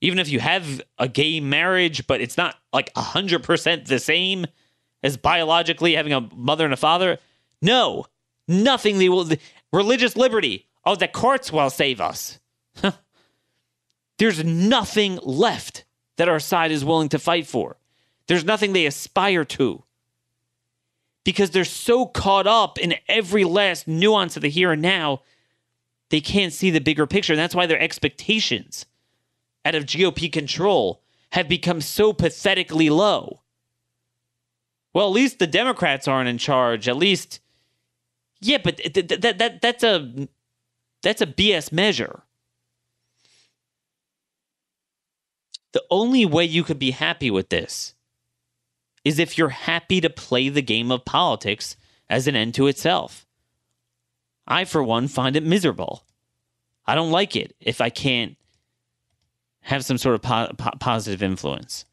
[0.00, 4.46] even if you have a gay marriage but it's not like 100% the same
[5.02, 7.18] as biologically having a mother and a father
[7.60, 8.06] no
[8.48, 9.30] nothing they will
[9.72, 12.38] religious liberty oh the courts will save us
[14.18, 15.84] there's nothing left
[16.16, 17.76] that our side is willing to fight for
[18.26, 19.84] there's nothing they aspire to
[21.24, 25.20] because they're so caught up in every last nuance of the here and now
[26.12, 27.32] they can't see the bigger picture.
[27.32, 28.86] And that's why their expectations
[29.64, 33.40] out of GOP control have become so pathetically low.
[34.92, 36.86] Well, at least the Democrats aren't in charge.
[36.86, 37.40] At least,
[38.42, 40.28] yeah, but that, that, that that's a
[41.02, 42.22] that's a BS measure.
[45.72, 47.94] The only way you could be happy with this
[49.04, 51.76] is if you're happy to play the game of politics
[52.10, 53.26] as an end to itself.
[54.46, 56.04] I, for one, find it miserable.
[56.86, 58.36] I don't like it if I can't
[59.62, 61.84] have some sort of po- po- positive influence.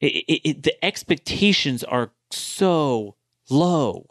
[0.00, 3.16] It, it, it, the expectations are so
[3.50, 4.06] low.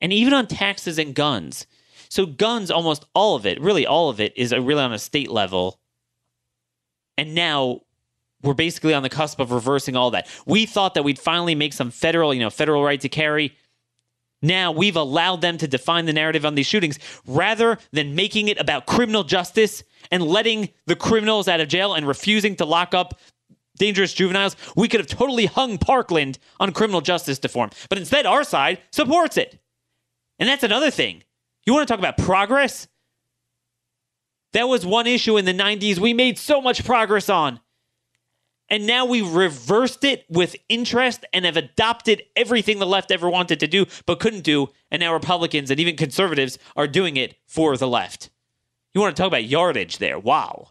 [0.00, 1.66] And even on taxes and guns.
[2.08, 5.30] So, guns, almost all of it, really all of it, is really on a state
[5.30, 5.80] level.
[7.18, 7.82] And now
[8.42, 10.28] we're basically on the cusp of reversing all that.
[10.46, 13.56] We thought that we'd finally make some federal, you know, federal right to carry.
[14.40, 18.60] Now we've allowed them to define the narrative on these shootings rather than making it
[18.60, 19.82] about criminal justice
[20.12, 23.18] and letting the criminals out of jail and refusing to lock up
[23.78, 24.56] dangerous juveniles.
[24.76, 27.70] We could have totally hung Parkland on criminal justice reform.
[27.88, 29.58] But instead, our side supports it.
[30.38, 31.22] And that's another thing.
[31.64, 32.88] You want to talk about progress?
[34.52, 37.60] That was one issue in the 90s we made so much progress on.
[38.70, 43.60] And now we reversed it with interest and have adopted everything the left ever wanted
[43.60, 44.68] to do but couldn't do.
[44.90, 48.30] And now Republicans and even conservatives are doing it for the left.
[48.92, 50.18] You want to talk about yardage there?
[50.18, 50.68] Wow.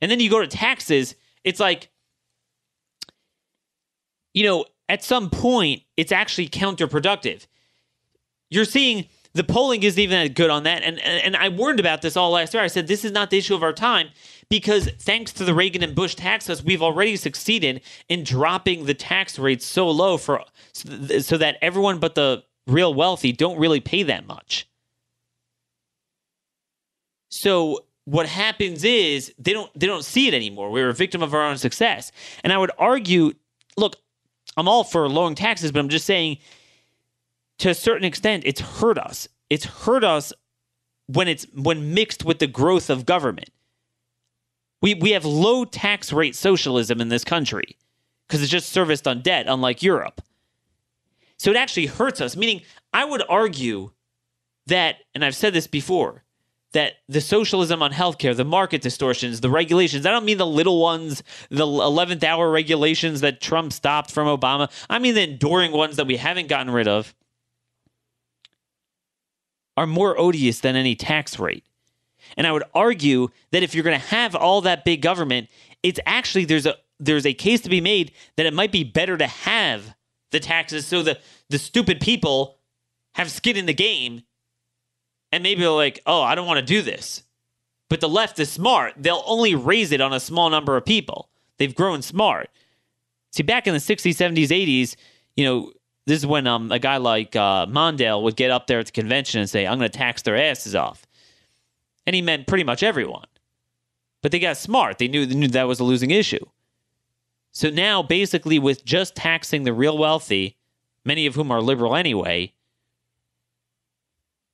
[0.00, 1.90] And then you go to taxes, it's like,
[4.36, 7.46] you know, at some point, it's actually counterproductive.
[8.50, 10.82] You're seeing the polling isn't even that good on that.
[10.82, 12.62] And, and, and I warned about this all last year.
[12.62, 14.10] I said, this is not the issue of our time
[14.50, 18.92] because thanks to the Reagan and Bush tax cuts, we've already succeeded in dropping the
[18.92, 20.42] tax rates so low for
[20.74, 24.68] so that everyone but the real wealthy don't really pay that much.
[27.30, 30.70] So what happens is they don't they don't see it anymore.
[30.70, 32.12] We're a victim of our own success.
[32.44, 33.32] And I would argue,
[33.78, 33.96] look,
[34.56, 36.38] I'm all for lowering taxes, but I'm just saying
[37.58, 39.28] to a certain extent it's hurt us.
[39.50, 40.32] It's hurt us
[41.06, 43.50] when it's when mixed with the growth of government.
[44.82, 47.76] We we have low tax rate socialism in this country
[48.26, 50.20] because it's just serviced on debt, unlike Europe.
[51.38, 52.36] So it actually hurts us.
[52.36, 53.90] Meaning, I would argue
[54.66, 56.24] that, and I've said this before,
[56.76, 60.78] that the socialism on healthcare, the market distortions, the regulations, I don't mean the little
[60.78, 64.70] ones, the 11th hour regulations that Trump stopped from Obama.
[64.90, 67.14] I mean the enduring ones that we haven't gotten rid of
[69.78, 71.64] are more odious than any tax rate.
[72.36, 75.48] And I would argue that if you're going to have all that big government,
[75.82, 79.16] it's actually there's a there's a case to be made that it might be better
[79.16, 79.94] to have
[80.30, 82.58] the taxes so the the stupid people
[83.14, 84.24] have skin in the game
[85.32, 87.22] and maybe they're like, "Oh, I don't want to do this."
[87.88, 88.94] But the left is smart.
[88.96, 91.28] They'll only raise it on a small number of people.
[91.58, 92.50] They've grown smart.
[93.30, 94.96] See, back in the 60s, 70s, 80s,
[95.36, 95.72] you know,
[96.04, 98.92] this is when um, a guy like uh, Mondale would get up there at the
[98.92, 101.06] convention and say, I'm going to tax their asses off
[102.06, 103.26] and he meant pretty much everyone.
[104.22, 104.98] But they got smart.
[104.98, 106.44] They knew, they knew that was a losing issue.
[107.50, 110.56] So now, basically, with just taxing the real wealthy,
[111.04, 112.52] many of whom are liberal anyway,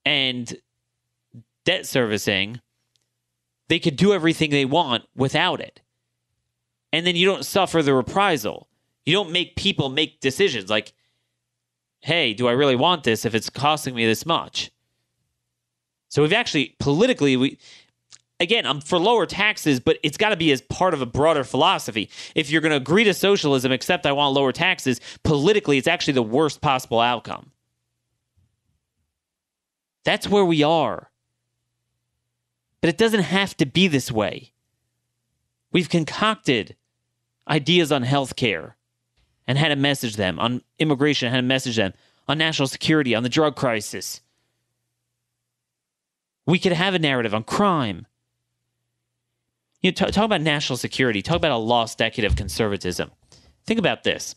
[0.04, 0.54] and
[1.64, 2.60] debt servicing,
[3.68, 5.80] they could do everything they want without it.
[6.92, 8.68] And then you don't suffer the reprisal.
[9.06, 10.92] You don't make people make decisions like,
[12.00, 14.70] hey, do I really want this if it's costing me this much?
[16.08, 17.58] So we've actually politically we
[18.42, 21.44] again, I'm for lower taxes, but it's got to be as part of a broader
[21.44, 22.10] philosophy.
[22.34, 26.14] If you're going to agree to socialism, except I want lower taxes, politically, it's actually
[26.14, 27.51] the worst possible outcome.
[30.04, 31.10] That's where we are.
[32.80, 34.52] But it doesn't have to be this way.
[35.70, 36.76] We've concocted
[37.48, 38.74] ideas on healthcare
[39.46, 41.92] and how to message them, on immigration, how to message them,
[42.28, 44.20] on national security, on the drug crisis.
[46.46, 48.06] We could have a narrative on crime.
[49.80, 51.22] You know, talk, talk about national security.
[51.22, 53.10] Talk about a lost decade of conservatism.
[53.64, 54.34] Think about this.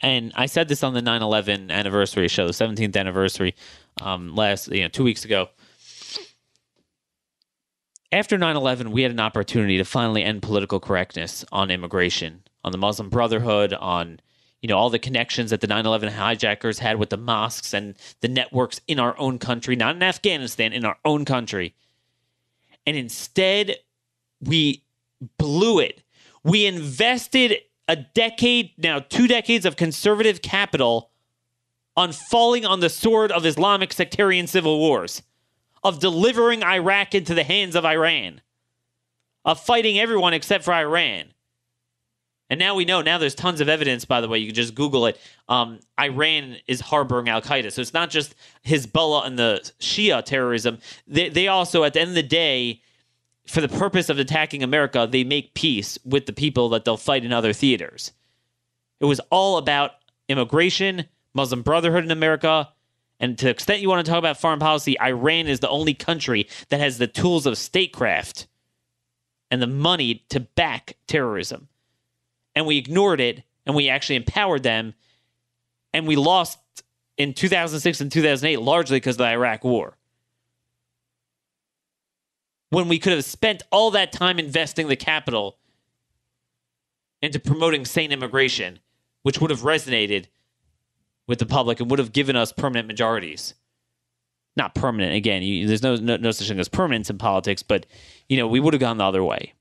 [0.00, 3.54] And I said this on the 9 11 anniversary show, the 17th anniversary,
[4.00, 5.48] um, last, you know, two weeks ago.
[8.12, 12.72] After 9 11, we had an opportunity to finally end political correctness on immigration, on
[12.72, 14.20] the Muslim Brotherhood, on
[14.62, 18.28] you know all the connections that the 9/11 hijackers had with the mosques and the
[18.28, 21.74] networks in our own country, not in Afghanistan, in our own country.
[22.86, 23.76] And instead,
[24.40, 24.82] we
[25.38, 26.02] blew it.
[26.42, 27.58] We invested
[27.90, 31.10] a decade, now two decades of conservative capital
[31.96, 35.22] on falling on the sword of Islamic sectarian civil wars,
[35.82, 38.40] of delivering Iraq into the hands of Iran,
[39.44, 41.34] of fighting everyone except for Iran
[42.50, 44.74] and now we know, now there's tons of evidence, by the way, you can just
[44.74, 45.20] Google it.
[45.48, 47.70] Um, Iran is harboring Al Qaeda.
[47.70, 48.34] So it's not just
[48.66, 50.78] Hezbollah and the Shia terrorism.
[51.06, 52.82] They, they also, at the end of the day,
[53.46, 57.24] for the purpose of attacking America, they make peace with the people that they'll fight
[57.24, 58.12] in other theaters.
[59.00, 59.92] It was all about
[60.28, 62.68] immigration, Muslim Brotherhood in America.
[63.18, 65.94] And to the extent you want to talk about foreign policy, Iran is the only
[65.94, 68.46] country that has the tools of statecraft
[69.50, 71.68] and the money to back terrorism
[72.54, 74.94] and we ignored it and we actually empowered them
[75.92, 76.58] and we lost
[77.16, 79.96] in 2006 and 2008 largely because of the Iraq war.
[82.70, 85.58] When we could have spent all that time investing the capital
[87.20, 88.78] into promoting sane immigration,
[89.22, 90.26] which would have resonated
[91.26, 93.54] with the public and would have given us permanent majorities.
[94.56, 97.86] Not permanent, again, you, there's no, no, no such thing as permanence in politics, but
[98.28, 99.52] you know, we would have gone the other way.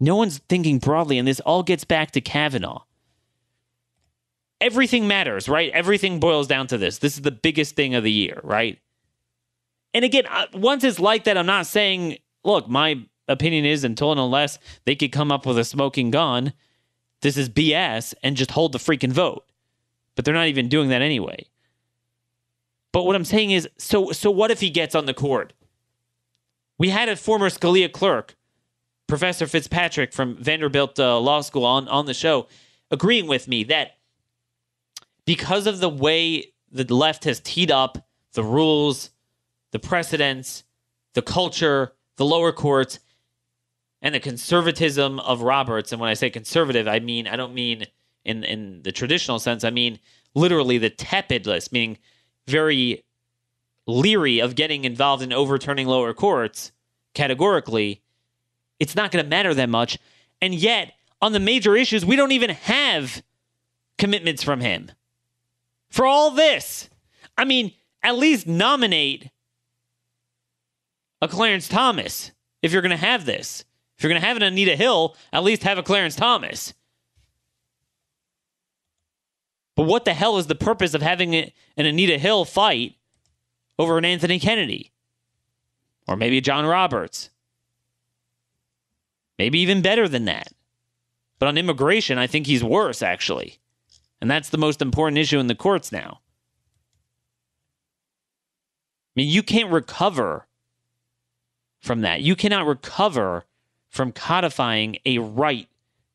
[0.00, 2.82] No one's thinking broadly, and this all gets back to Kavanaugh.
[4.60, 5.70] Everything matters, right?
[5.72, 6.98] Everything boils down to this.
[6.98, 8.80] This is the biggest thing of the year, right?
[9.94, 10.24] And again,
[10.54, 14.96] once it's like that, I'm not saying, look, my opinion is until and unless they
[14.96, 16.52] could come up with a smoking gun,
[17.20, 19.44] this is BS and just hold the freaking vote.
[20.14, 21.46] But they're not even doing that anyway.
[22.92, 25.54] But what I'm saying is, so so what if he gets on the court?
[26.78, 28.36] We had a former Scalia clerk,
[29.06, 32.48] Professor Fitzpatrick from Vanderbilt uh, Law School, on on the show,
[32.90, 33.96] agreeing with me that
[35.24, 39.10] because of the way the left has teed up the rules,
[39.72, 40.64] the precedents,
[41.14, 43.00] the culture, the lower courts,
[44.00, 45.92] and the conservatism of Roberts.
[45.92, 47.86] And when I say conservative, I mean I don't mean
[48.24, 49.64] in in the traditional sense.
[49.64, 49.98] I mean
[50.34, 51.98] literally the tepidness, meaning
[52.46, 53.04] very
[53.86, 56.72] leery of getting involved in overturning lower courts
[57.14, 58.02] categorically.
[58.78, 59.98] It's not going to matter that much,
[60.40, 63.22] and yet on the major issues, we don't even have
[63.96, 64.90] commitments from him
[65.88, 66.90] for all this.
[67.38, 69.30] I mean, at least nominate
[71.22, 73.64] a Clarence Thomas if you're going to have this.
[73.96, 76.74] If you're going to have an Anita Hill, at least have a Clarence Thomas.
[79.76, 82.96] But what the hell is the purpose of having an Anita Hill fight
[83.78, 84.90] over an Anthony Kennedy?
[86.08, 87.30] Or maybe John Roberts?
[89.38, 90.52] Maybe even better than that.
[91.38, 93.60] But on immigration, I think he's worse, actually.
[94.20, 96.20] And that's the most important issue in the courts now.
[99.08, 100.46] I mean, you can't recover
[101.82, 102.22] from that.
[102.22, 103.44] You cannot recover
[103.90, 105.68] from codifying a right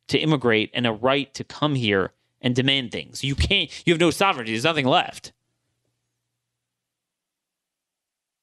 [0.07, 2.11] to immigrate and a right to come here
[2.41, 3.23] and demand things.
[3.23, 4.53] You can't, you have no sovereignty.
[4.53, 5.33] There's nothing left.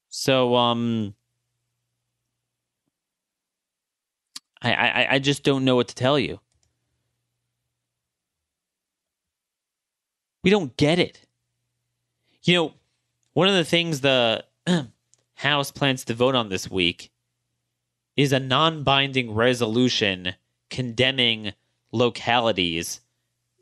[0.09, 1.15] So, um,
[4.61, 6.39] I, I, I just don't know what to tell you.
[10.43, 11.19] We don't get it.
[12.43, 12.73] You know,
[13.33, 14.45] one of the things the
[15.35, 17.11] House plans to vote on this week
[18.15, 20.35] is a non binding resolution
[20.69, 21.53] condemning
[21.91, 23.01] localities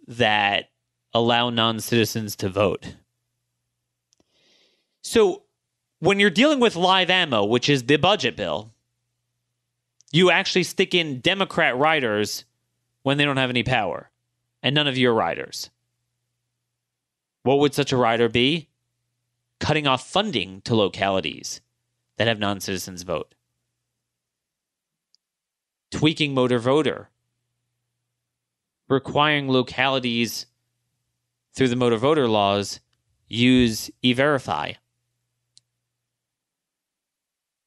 [0.07, 0.69] that
[1.13, 2.95] allow non citizens to vote.
[5.01, 5.43] So,
[5.99, 8.73] when you're dealing with live ammo, which is the budget bill,
[10.11, 12.45] you actually stick in Democrat riders
[13.03, 14.11] when they don't have any power,
[14.61, 15.69] and none of your riders.
[17.43, 18.69] What would such a rider be?
[19.59, 21.61] Cutting off funding to localities
[22.17, 23.33] that have non citizens vote.
[25.93, 27.09] Tweaking motor voter.
[28.89, 30.45] Requiring localities
[31.53, 32.79] through the motor voter laws
[33.27, 34.73] use e verify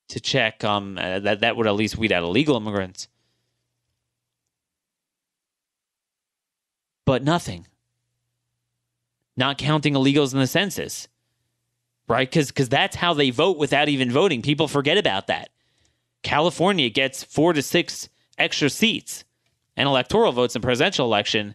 [0.09, 3.09] to check um, uh, that that would at least weed out illegal immigrants.
[7.05, 7.66] But nothing
[9.37, 11.09] not counting illegals in the census,
[12.09, 12.29] right?
[12.29, 14.43] Because because that's how they vote without even voting.
[14.43, 15.51] People forget about that.
[16.22, 18.09] California gets four to six
[18.39, 19.24] extra seats
[19.76, 21.55] and electoral votes in presidential election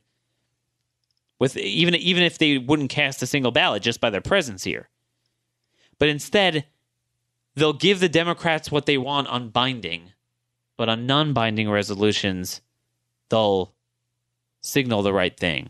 [1.39, 4.89] with even even if they wouldn't cast a single ballot just by their presence here.
[5.97, 6.65] But instead,
[7.55, 10.11] they'll give the Democrats what they want on binding,
[10.77, 12.61] but on non-binding resolutions,
[13.29, 13.73] they'll
[14.61, 15.69] signal the right thing.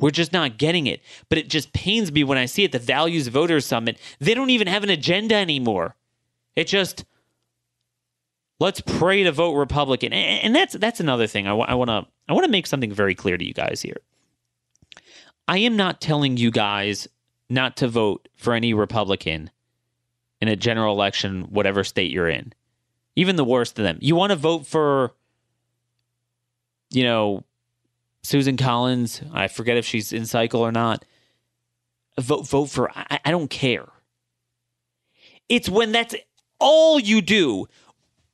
[0.00, 1.02] We're just not getting it.
[1.28, 2.72] But it just pains me when I see it.
[2.72, 5.94] The Values Voters Summit, they don't even have an agenda anymore.
[6.56, 7.04] It just
[8.64, 10.12] let's pray to vote Republican.
[10.12, 11.46] And that's that's another thing.
[11.46, 13.98] I, want to I want to make something very clear to you guys here.
[15.46, 17.06] I am not telling you guys
[17.50, 19.50] not to vote for any Republican
[20.40, 22.52] in a general election, whatever state you're in,
[23.14, 23.98] even the worst of them.
[24.00, 25.12] You want to vote for,
[26.90, 27.44] you know,
[28.22, 31.04] Susan Collins, I forget if she's in cycle or not.
[32.18, 33.88] Vote vote for I, I don't care.
[35.50, 36.14] It's when that's
[36.58, 37.66] all you do.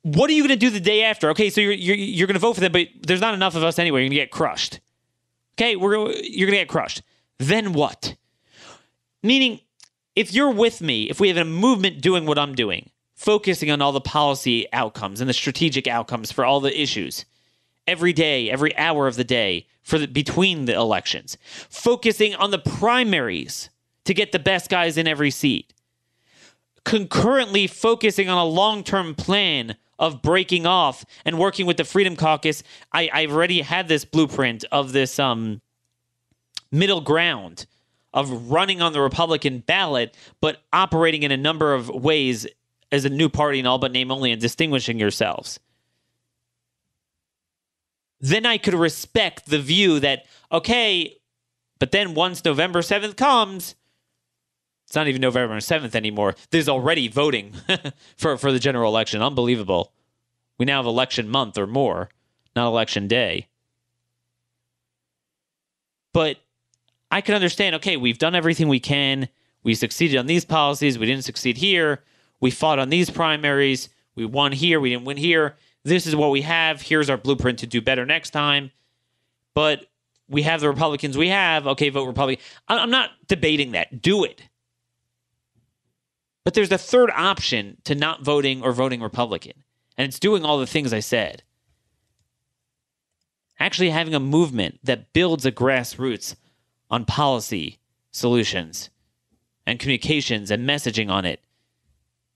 [0.02, 1.30] What are you going to do the day after?
[1.30, 3.62] Okay, so you're you're, you're going to vote for them, but there's not enough of
[3.62, 4.00] us anyway.
[4.00, 4.80] You're going to get crushed.
[5.54, 7.02] Okay, we're you're going to get crushed.
[7.38, 8.16] Then what?
[9.22, 9.60] Meaning,
[10.16, 13.82] if you're with me, if we have a movement doing what I'm doing, focusing on
[13.82, 17.26] all the policy outcomes and the strategic outcomes for all the issues,
[17.86, 21.36] every day, every hour of the day for the, between the elections,
[21.68, 23.68] focusing on the primaries
[24.04, 25.74] to get the best guys in every seat,
[26.84, 32.16] concurrently focusing on a long term plan of breaking off and working with the Freedom
[32.16, 32.64] Caucus.
[32.92, 35.60] I, I've already had this blueprint of this um,
[36.72, 37.66] middle ground
[38.12, 42.48] of running on the Republican ballot, but operating in a number of ways
[42.90, 45.60] as a new party and all but name only and distinguishing yourselves
[48.20, 51.16] then I could respect the view that, okay,
[51.78, 53.74] but then once November 7th comes,
[54.90, 56.34] It's not even November 7th anymore.
[56.50, 57.54] There's already voting
[58.16, 59.22] for, for the general election.
[59.22, 59.92] Unbelievable.
[60.58, 62.08] We now have election month or more,
[62.56, 63.46] not election day.
[66.12, 66.38] But
[67.08, 69.28] I can understand okay, we've done everything we can.
[69.62, 70.98] We succeeded on these policies.
[70.98, 72.02] We didn't succeed here.
[72.40, 73.90] We fought on these primaries.
[74.16, 74.80] We won here.
[74.80, 75.54] We didn't win here.
[75.84, 76.82] This is what we have.
[76.82, 78.72] Here's our blueprint to do better next time.
[79.54, 79.86] But
[80.28, 81.68] we have the Republicans we have.
[81.68, 82.44] Okay, vote Republican.
[82.66, 84.02] I'm not debating that.
[84.02, 84.42] Do it.
[86.44, 89.64] But there's a third option to not voting or voting Republican,
[89.96, 91.42] and it's doing all the things I said.
[93.58, 96.34] Actually, having a movement that builds a grassroots
[96.90, 97.78] on policy
[98.10, 98.88] solutions
[99.66, 101.40] and communications and messaging on it,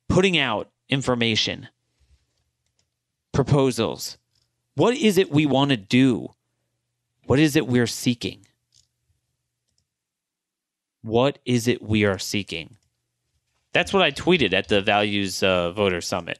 [0.08, 1.68] putting out information,
[3.32, 4.18] proposals.
[4.76, 6.34] What is it we want to do?
[7.26, 8.46] What is it we're seeking?
[11.02, 12.76] What is it we are seeking?
[13.74, 16.38] That's what I tweeted at the Values uh, Voter Summit.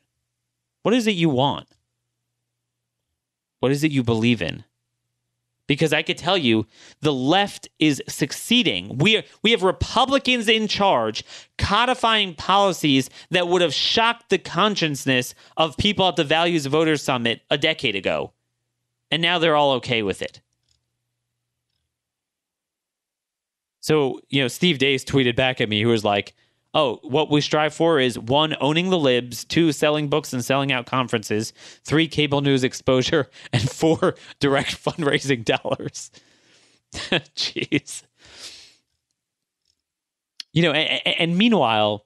[0.83, 1.67] What is it you want?
[3.61, 4.65] What is it you believe in?
[5.67, 6.67] because I could tell you
[7.01, 8.99] the left is succeeding.
[8.99, 11.25] We are, we have Republicans in charge
[11.59, 17.43] codifying policies that would have shocked the consciousness of people at the Values Voter Summit
[17.51, 18.33] a decade ago.
[19.11, 20.41] And now they're all okay with it.
[23.81, 26.35] So, you know, Steve Deace tweeted back at me who was like,
[26.75, 30.73] oh, what we strive for is one, owning the libs, two, selling books and selling
[30.73, 31.53] out conferences,
[31.85, 36.11] three, cable news exposure, and four, direct fundraising dollars.
[36.93, 38.03] Jeez.
[40.53, 42.05] You know, and, and, meanwhile,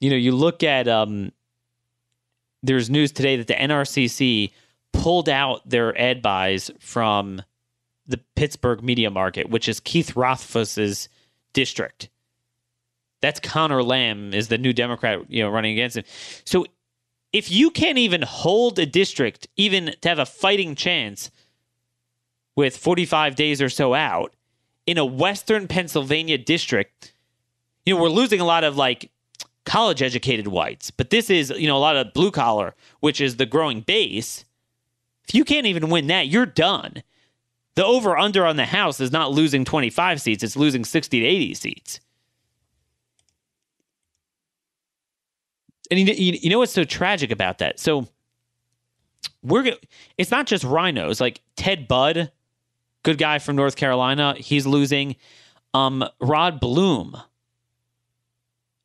[0.00, 1.32] you know, you look at um,
[2.62, 4.52] there's news today that the NRCC
[4.94, 7.42] pulled out their ad buys from
[8.06, 11.10] the Pittsburgh media market, which is Keith Rothfus's
[11.52, 12.08] district.
[13.20, 16.04] That's Conor Lamb is the new Democrat, you know, running against him.
[16.44, 16.66] So
[17.32, 21.30] if you can't even hold a district, even to have a fighting chance
[22.54, 24.34] with 45 days or so out
[24.86, 27.12] in a Western Pennsylvania district,
[27.84, 29.10] you know, we're losing a lot of like
[29.64, 33.36] college educated whites, but this is, you know, a lot of blue collar, which is
[33.36, 34.44] the growing base.
[35.28, 37.02] If you can't even win that, you're done.
[37.74, 41.26] The over under on the House is not losing 25 seats, it's losing 60 to
[41.26, 42.00] 80 seats.
[45.90, 47.78] And you, you know what's so tragic about that?
[47.78, 48.08] So
[49.42, 49.72] we're
[50.18, 51.20] it's not just RINOs.
[51.20, 52.30] like Ted Budd,
[53.02, 55.16] good guy from North Carolina, he's losing.
[55.74, 57.16] Um, Rod Blum.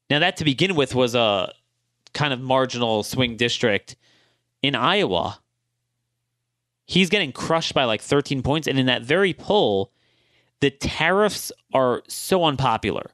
[0.10, 1.54] Now that to begin with was a
[2.14, 3.96] kind of marginal swing district
[4.62, 5.40] in Iowa.
[6.86, 9.92] He's getting crushed by like 13 points, and in that very poll,
[10.60, 13.12] the tariffs are so unpopular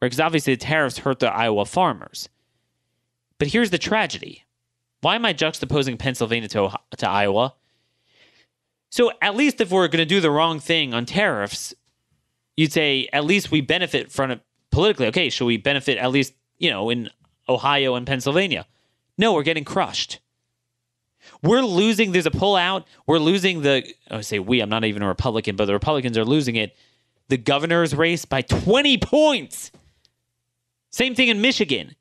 [0.00, 2.28] because obviously the tariffs hurt the Iowa farmers.
[3.38, 4.44] But here's the tragedy.
[5.00, 7.54] Why am I juxtaposing Pennsylvania to, to Iowa?
[8.90, 11.74] So at least if we're going to do the wrong thing on tariffs,
[12.56, 14.40] you'd say at least we benefit from it
[14.70, 15.06] politically.
[15.08, 17.10] Okay, should we benefit at least, you know, in
[17.48, 18.66] Ohio and Pennsylvania?
[19.16, 20.20] No, we're getting crushed.
[21.42, 22.12] We're losing.
[22.12, 22.84] There's a pullout.
[23.06, 23.84] We're losing the.
[24.10, 24.60] I say we.
[24.60, 26.76] I'm not even a Republican, but the Republicans are losing it.
[27.28, 29.70] The governor's race by 20 points.
[30.90, 31.94] Same thing in Michigan.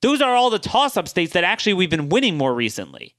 [0.00, 3.14] Those are all the toss up states that actually we've been winning more recently.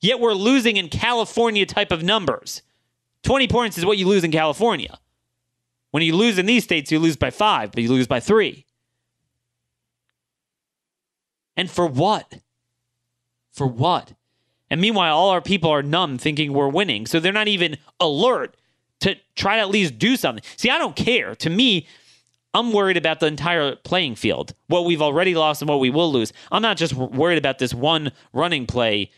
[0.00, 2.62] Yet we're losing in California type of numbers.
[3.22, 4.98] 20 points is what you lose in California.
[5.90, 8.64] When you lose in these states, you lose by five, but you lose by three.
[11.56, 12.38] And for what?
[13.52, 14.14] For what?
[14.70, 17.06] And meanwhile, all our people are numb thinking we're winning.
[17.06, 18.56] So they're not even alert
[19.00, 20.44] to try to at least do something.
[20.56, 21.34] See, I don't care.
[21.34, 21.86] To me,
[22.52, 26.12] I'm worried about the entire playing field, what we've already lost and what we will
[26.12, 26.32] lose.
[26.50, 29.10] I'm not just worried about this one running play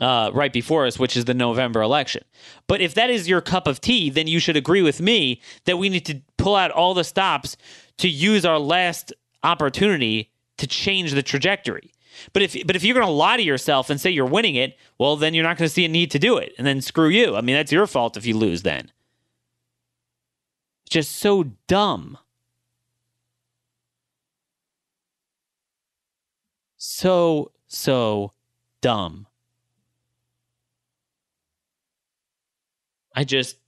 [0.00, 2.24] uh, right before us, which is the November election.
[2.66, 5.76] But if that is your cup of tea, then you should agree with me that
[5.76, 7.58] we need to pull out all the stops
[7.98, 9.12] to use our last
[9.42, 11.92] opportunity to change the trajectory.
[12.32, 14.76] But if but if you're going to lie to yourself and say you're winning it,
[14.98, 17.08] well, then you're not going to see a need to do it, and then screw
[17.08, 17.36] you.
[17.36, 18.62] I mean, that's your fault if you lose.
[18.62, 18.90] Then,
[20.82, 22.18] It's just so dumb.
[26.82, 28.32] So, so
[28.80, 29.26] dumb.
[33.14, 33.58] I just,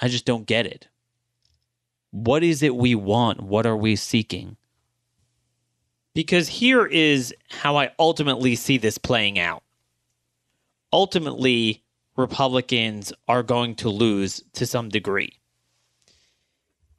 [0.00, 0.86] I just don't get it.
[2.12, 3.42] What is it we want?
[3.42, 4.56] What are we seeking?
[6.14, 9.64] Because here is how I ultimately see this playing out.
[10.92, 11.82] Ultimately,
[12.16, 15.40] Republicans are going to lose to some degree.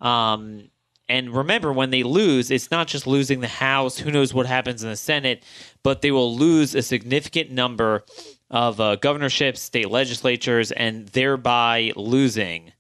[0.02, 0.70] Um,
[1.08, 4.84] And remember, when they lose, it's not just losing the House, who knows what happens
[4.84, 5.44] in the Senate,
[5.84, 8.04] but they will lose a significant number
[8.50, 12.74] of uh, governorships, state legislatures, and thereby losing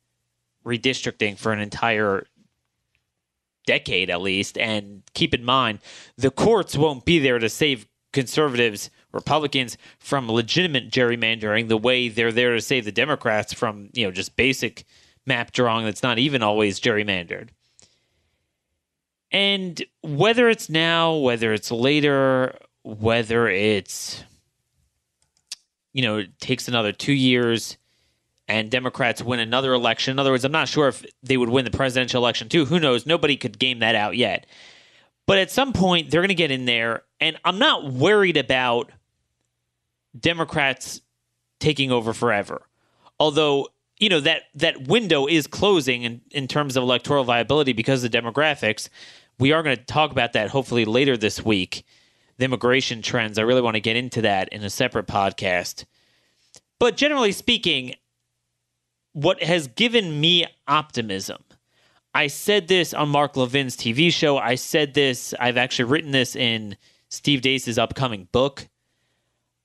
[0.65, 2.25] redistricting for an entire
[3.65, 4.57] decade at least.
[4.57, 5.79] And keep in mind,
[6.17, 12.31] the courts won't be there to save conservatives, Republicans from legitimate gerrymandering the way they're
[12.31, 14.85] there to save the Democrats from, you know, just basic
[15.25, 17.49] map drawing that's not even always gerrymandered.
[19.35, 24.23] And whether it's now, whether it's later, whether it's,
[25.91, 27.77] you know, it takes another two years
[28.47, 30.11] and Democrats win another election.
[30.11, 32.63] In other words, I'm not sure if they would win the presidential election too.
[32.63, 33.05] Who knows?
[33.05, 34.45] Nobody could game that out yet.
[35.25, 37.03] But at some point, they're going to get in there.
[37.19, 38.89] And I'm not worried about
[40.17, 41.01] Democrats
[41.59, 42.61] taking over forever.
[43.19, 43.67] Although,
[43.99, 48.13] you know, that, that window is closing in, in terms of electoral viability because of
[48.13, 48.87] the demographics.
[49.39, 51.85] We are going to talk about that hopefully later this week.
[52.37, 53.37] The immigration trends.
[53.37, 55.85] I really want to get into that in a separate podcast.
[56.79, 57.95] But generally speaking,
[59.13, 61.41] what has given me optimism.
[62.13, 64.37] I said this on Mark Levin's TV show.
[64.37, 66.77] I said this, I've actually written this in
[67.09, 68.67] Steve Deace's upcoming book.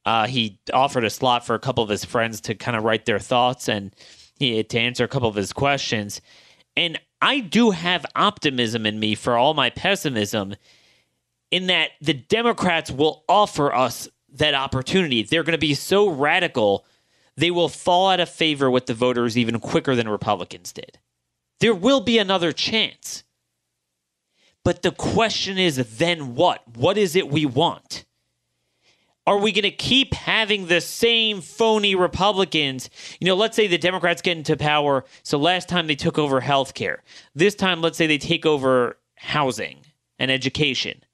[0.04, 3.06] Uh, he offered a slot for a couple of his friends to kind of write
[3.06, 3.94] their thoughts and
[4.38, 6.20] he, to answer a couple of his questions.
[6.76, 10.56] And I do have optimism in me for all my pessimism
[11.50, 15.22] in that the Democrats will offer us that opportunity.
[15.22, 16.84] They're going to be so radical
[17.36, 20.98] they will fall out of favor with the voters even quicker than Republicans did.
[21.60, 23.24] There will be another chance.
[24.62, 26.62] But the question is then what?
[26.76, 28.04] What is it we want?
[29.30, 32.90] Are we going to keep having the same phony Republicans?
[33.20, 35.04] You know, let's say the Democrats get into power.
[35.22, 37.04] So last time they took over health care.
[37.32, 39.86] This time, let's say they take over housing
[40.18, 41.04] and education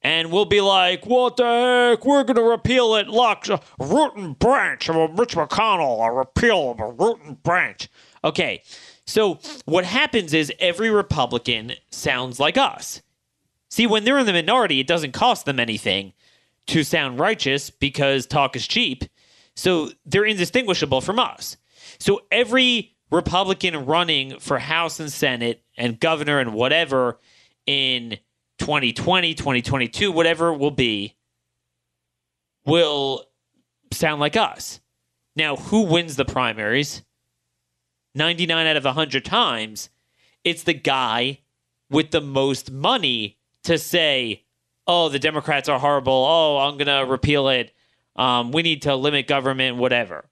[0.00, 1.44] and we'll be like, what the
[1.90, 2.06] heck?
[2.06, 3.08] We're going to repeal it.
[3.08, 3.44] Look,
[3.78, 7.90] root and branch of Mitch McConnell, a repeal of a root and branch.
[8.24, 8.62] Okay,
[9.04, 13.02] so what happens is every Republican sounds like us.
[13.68, 16.14] See, when they're in the minority, it doesn't cost them anything
[16.68, 19.04] to sound righteous because talk is cheap.
[19.54, 21.56] So they're indistinguishable from us.
[21.98, 27.18] So every Republican running for House and Senate and governor and whatever
[27.66, 28.18] in
[28.58, 31.16] 2020, 2022, whatever it will be,
[32.64, 33.24] will
[33.92, 34.80] sound like us.
[35.36, 37.02] Now, who wins the primaries?
[38.14, 39.88] 99 out of 100 times,
[40.44, 41.40] it's the guy
[41.90, 44.41] with the most money to say,
[44.86, 46.12] oh, the Democrats are horrible.
[46.12, 47.72] Oh, I'm going to repeal it.
[48.16, 50.26] Um, we need to limit government, whatever.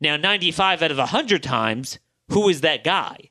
[0.00, 1.98] Now, 95 out of 100 times,
[2.30, 3.30] who is that guy?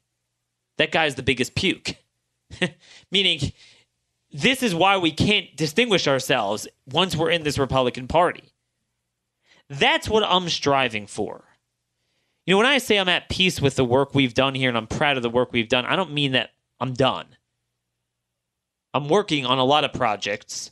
[0.77, 1.95] That guy's the biggest puke.
[3.11, 3.53] Meaning,
[4.31, 8.51] this is why we can't distinguish ourselves once we're in this Republican Party.
[9.69, 11.43] That's what I'm striving for.
[12.45, 14.77] You know, when I say I'm at peace with the work we've done here and
[14.77, 17.25] I'm proud of the work we've done, I don't mean that I'm done.
[18.93, 20.71] I'm working on a lot of projects.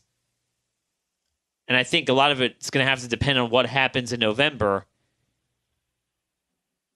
[1.67, 4.13] And I think a lot of it's going to have to depend on what happens
[4.13, 4.85] in November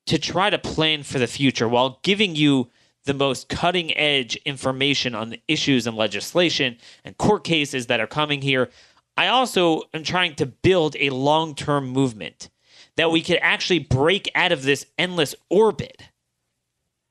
[0.08, 2.70] to try to plan for the future while giving you
[3.06, 8.08] the most cutting edge information on the issues and legislation and court cases that are
[8.08, 8.70] coming here.
[9.18, 12.50] I also am trying to build a long term movement
[12.98, 16.04] that we could actually break out of this endless orbit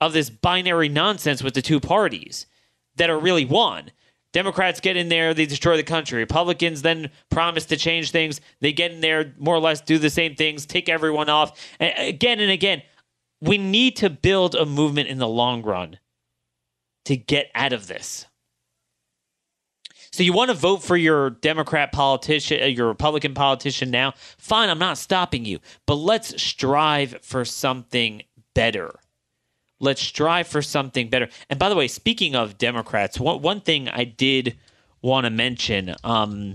[0.01, 2.47] of this binary nonsense with the two parties
[2.97, 3.91] that are really one.
[4.33, 6.19] Democrats get in there, they destroy the country.
[6.19, 8.41] Republicans then promise to change things.
[8.61, 11.59] They get in there, more or less do the same things, take everyone off.
[11.81, 12.83] And again and again,
[13.41, 15.99] we need to build a movement in the long run
[17.07, 18.27] to get out of this.
[20.11, 24.15] So you want to vote for your Democrat politician, uh, your Republican politician now?
[24.39, 28.23] Fine, I'm not stopping you, but let's strive for something
[28.55, 28.99] better.
[29.81, 31.29] Let's strive for something better.
[31.49, 34.57] And by the way, speaking of Democrats, one, one thing I did
[35.03, 36.55] want to mention, um,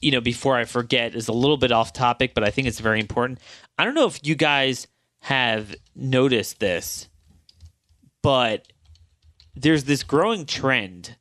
[0.00, 2.80] you know, before I forget, is a little bit off topic, but I think it's
[2.80, 3.38] very important.
[3.78, 4.86] I don't know if you guys
[5.20, 7.08] have noticed this,
[8.22, 8.70] but
[9.54, 11.16] there's this growing trend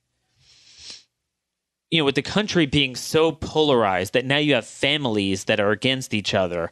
[1.91, 5.71] you know with the country being so polarized that now you have families that are
[5.71, 6.71] against each other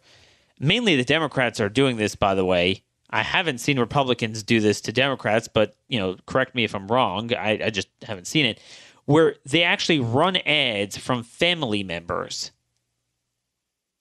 [0.59, 2.83] mainly the democrats are doing this by the way
[3.13, 6.87] i haven't seen republicans do this to democrats but you know correct me if i'm
[6.87, 8.59] wrong i, I just haven't seen it
[9.05, 12.51] where they actually run ads from family members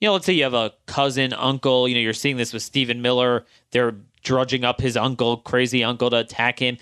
[0.02, 2.64] you know, let's say you have a cousin, uncle, you know, you're seeing this with
[2.64, 3.46] Stephen Miller.
[3.70, 3.94] They're
[4.24, 6.78] drudging up his uncle, crazy uncle, to attack him.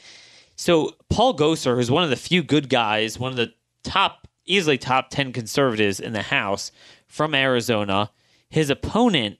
[0.56, 3.52] So Paul Gosar, who's one of the few good guys, one of the
[3.82, 6.72] top, easily top 10 conservatives in the House
[7.08, 8.10] from Arizona,
[8.48, 9.38] his opponent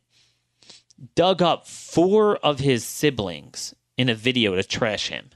[1.15, 5.31] dug up four of his siblings in a video to trash him.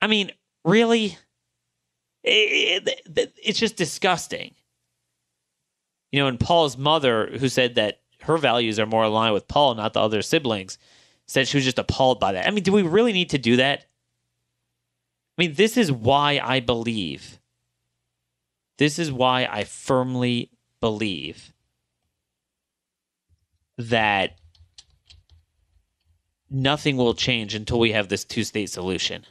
[0.00, 0.32] I mean,
[0.64, 1.18] really?
[2.22, 4.54] It, it, it's just disgusting.
[6.12, 9.74] You know, and Paul's mother, who said that her values are more aligned with Paul,
[9.74, 10.78] not the other siblings,
[11.26, 12.46] said she was just appalled by that.
[12.46, 13.86] I mean, do we really need to do that?
[15.38, 17.38] I mean, this is why I believe.
[18.78, 20.50] This is why I firmly
[20.80, 21.52] believe
[23.78, 24.38] that
[26.50, 29.24] nothing will change until we have this two state solution.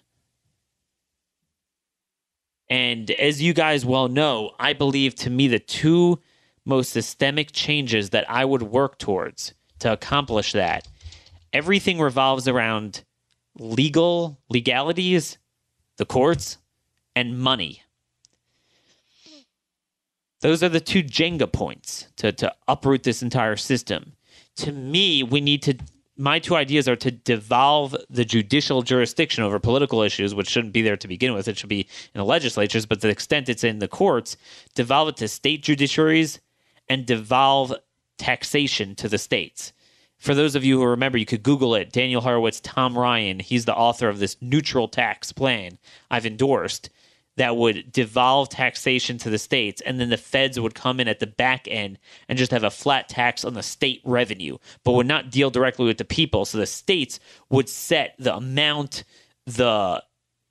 [2.69, 6.19] And as you guys well know, I believe to me the two
[6.65, 10.87] most systemic changes that I would work towards to accomplish that,
[11.53, 13.03] everything revolves around
[13.57, 15.37] legal legalities,
[15.97, 16.57] the courts,
[17.15, 17.83] and money.
[20.41, 24.13] Those are the two Jenga points to, to uproot this entire system.
[24.57, 25.77] To me, we need to
[26.17, 30.81] my two ideas are to devolve the judicial jurisdiction over political issues, which shouldn't be
[30.81, 31.47] there to begin with.
[31.47, 31.81] It should be
[32.13, 34.37] in the legislatures, but to the extent it's in the courts,
[34.75, 36.39] devolve it to state judiciaries
[36.87, 37.73] and devolve
[38.17, 39.73] taxation to the states.
[40.17, 41.91] For those of you who remember, you could Google it.
[41.91, 45.77] Daniel Horowitz, Tom Ryan, he's the author of this neutral tax plan
[46.09, 46.89] I've endorsed
[47.37, 51.19] that would devolve taxation to the states, and then the feds would come in at
[51.19, 55.07] the back end and just have a flat tax on the state revenue, but would
[55.07, 56.45] not deal directly with the people.
[56.45, 57.19] So the states
[57.49, 59.03] would set the amount,
[59.45, 60.01] the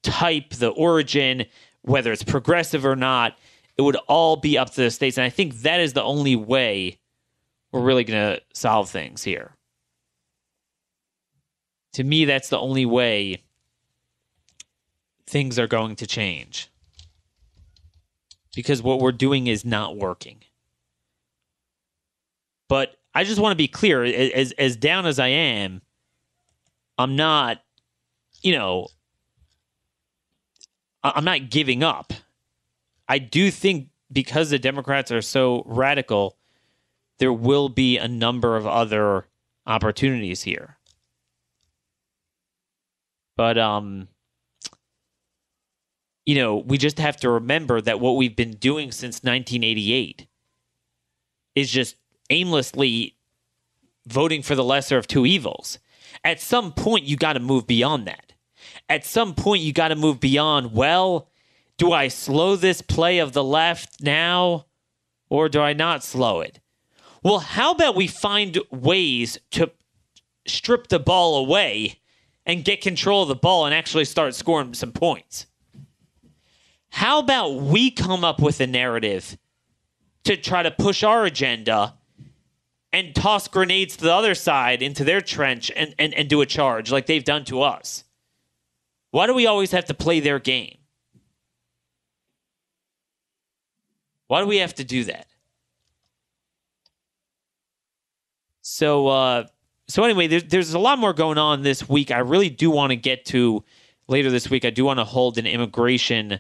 [0.03, 1.47] type, the origin,
[1.83, 3.39] whether it's progressive or not.
[3.77, 5.17] It would all be up to the states.
[5.17, 6.99] And I think that is the only way
[7.73, 9.57] we're really going to solve things here.
[11.95, 13.43] To me, that's the only way
[15.27, 16.71] things are going to change
[18.55, 20.39] because what we're doing is not working.
[22.69, 25.83] But I just want to be clear as as down as I am,
[26.99, 27.63] I'm not,
[28.43, 28.89] you know,
[31.03, 32.13] I'm not giving up.
[33.09, 36.37] I do think because the Democrats are so radical,
[37.19, 39.27] there will be a number of other
[39.67, 40.79] opportunities here.
[43.37, 44.09] But um
[46.27, 50.27] you know, we just have to remember that what we've been doing since 1988
[51.55, 51.97] is just
[52.31, 53.17] aimlessly
[54.07, 55.79] voting for the lesser of two evils.
[56.23, 58.33] At some point, you got to move beyond that.
[58.89, 61.29] At some point, you got to move beyond, well,
[61.77, 64.67] do I slow this play of the left now
[65.29, 66.61] or do I not slow it?
[67.23, 69.71] Well, how about we find ways to
[70.47, 72.01] strip the ball away
[72.47, 75.47] and get control of the ball and actually start scoring some points?
[76.95, 79.37] How about we come up with a narrative
[80.23, 81.95] to try to push our agenda
[82.93, 86.47] and toss grenades to the other side into their trench and, and, and do a
[86.47, 88.05] charge like they've done to us?
[89.11, 90.79] Why do we always have to play their game?
[94.29, 95.27] Why do we have to do that?
[98.63, 99.47] So, uh,
[99.89, 102.13] so anyway, there's, there's a lot more going on this week.
[102.13, 103.65] I really do want to get to
[104.07, 104.65] later this week.
[104.65, 106.39] I do want to hold an immigration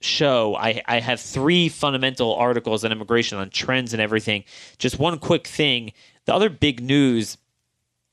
[0.00, 4.44] show, I, I have three fundamental articles on immigration, on trends and everything.
[4.78, 5.92] Just one quick thing.
[6.26, 7.38] The other big news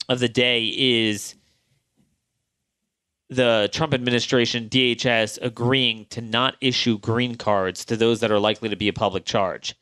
[0.10, 1.36] of the day is
[3.30, 8.70] the Trump administration, DHS, agreeing to not issue green cards to those that are likely
[8.70, 9.76] to be a public charge.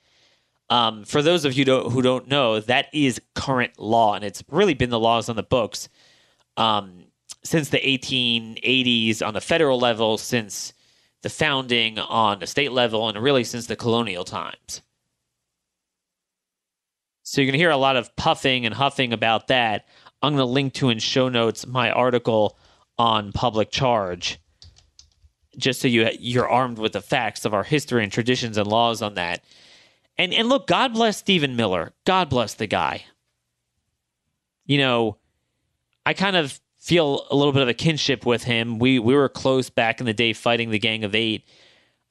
[0.69, 4.43] Um, for those of you don't, who don't know, that is current law, and it's
[4.49, 5.89] really been the laws on the books
[6.57, 7.03] um,
[7.43, 10.73] since the 1880s on the federal level, since
[11.23, 14.81] the founding on the state level and really since the colonial times.
[17.23, 19.87] So you're going to hear a lot of puffing and huffing about that.
[20.21, 22.57] I'm going to link to in show notes my article
[22.97, 24.39] on public charge
[25.57, 29.01] just so you you're armed with the facts of our history and traditions and laws
[29.01, 29.43] on that.
[30.17, 31.93] And and look, God bless Stephen Miller.
[32.05, 33.05] God bless the guy.
[34.65, 35.17] You know,
[36.05, 38.77] I kind of feel a little bit of a kinship with him.
[38.77, 41.47] We we were close back in the day fighting the Gang of Eight.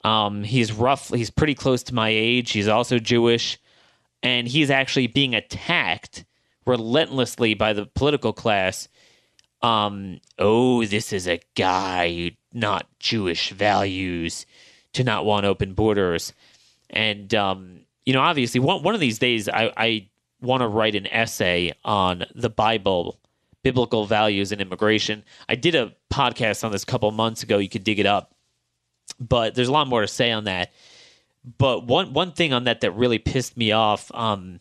[0.03, 1.09] Um, he's rough.
[1.09, 2.51] He's pretty close to my age.
[2.51, 3.59] He's also Jewish,
[4.23, 6.25] and he's actually being attacked
[6.65, 8.87] relentlessly by the political class.
[9.61, 14.47] Um, oh, this is a guy not Jewish values
[14.93, 16.33] to not want open borders,
[16.89, 20.09] and um, you know, obviously, one one of these days, I, I
[20.41, 23.19] want to write an essay on the Bible
[23.63, 25.23] biblical values in immigration.
[25.47, 27.57] I did a podcast on this a couple months ago.
[27.57, 28.35] You could dig it up,
[29.19, 30.71] but there's a lot more to say on that.
[31.57, 34.59] But one one thing on that that really pissed me off, um,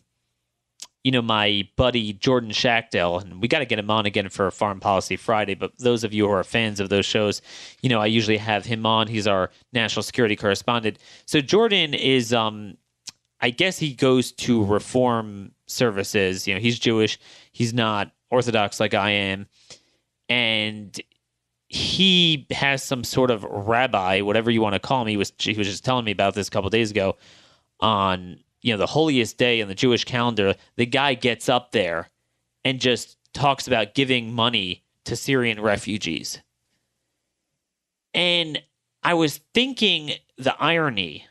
[1.05, 4.51] you know, my buddy Jordan Schachtel, and we got to get him on again for
[4.51, 5.55] Foreign Policy Friday.
[5.55, 7.43] But those of you who are fans of those shows,
[7.83, 9.07] you know, I usually have him on.
[9.07, 10.99] He's our national security correspondent.
[11.27, 12.77] So Jordan is, um,
[13.41, 16.47] I guess he goes to reform services.
[16.47, 17.19] You know, he's Jewish.
[17.53, 19.47] He's not Orthodox like I am,
[20.29, 20.99] and
[21.69, 25.09] he has some sort of rabbi, whatever you want to call him.
[25.09, 27.17] He was he was just telling me about this a couple days ago
[27.81, 30.55] on you know the holiest day in the Jewish calendar.
[30.77, 32.11] The guy gets up there
[32.65, 36.41] and just talks about giving money to Syrian refugees.
[38.15, 38.63] And
[39.03, 41.27] I was thinking the irony,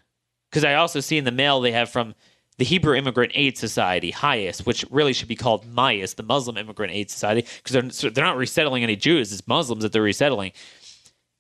[0.50, 2.16] because I also see in the mail they have from
[2.62, 6.94] the Hebrew Immigrant Aid Society, HIAS, which really should be called MIAS, the Muslim Immigrant
[6.94, 10.52] Aid Society, because they're, they're not resettling any Jews, it's Muslims that they're resettling.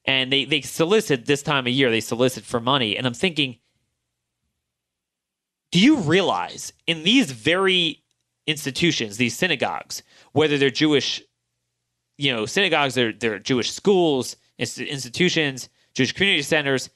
[0.06, 2.98] And they, they solicit this time of year, they solicit for money.
[2.98, 3.60] And I'm thinking,
[5.72, 8.02] do you realize in these very
[8.48, 10.02] institutions, these synagogues,
[10.32, 11.22] whether they're Jewish,
[12.18, 16.90] you know, synagogues, they're, they're Jewish schools, institutions, Jewish community centers,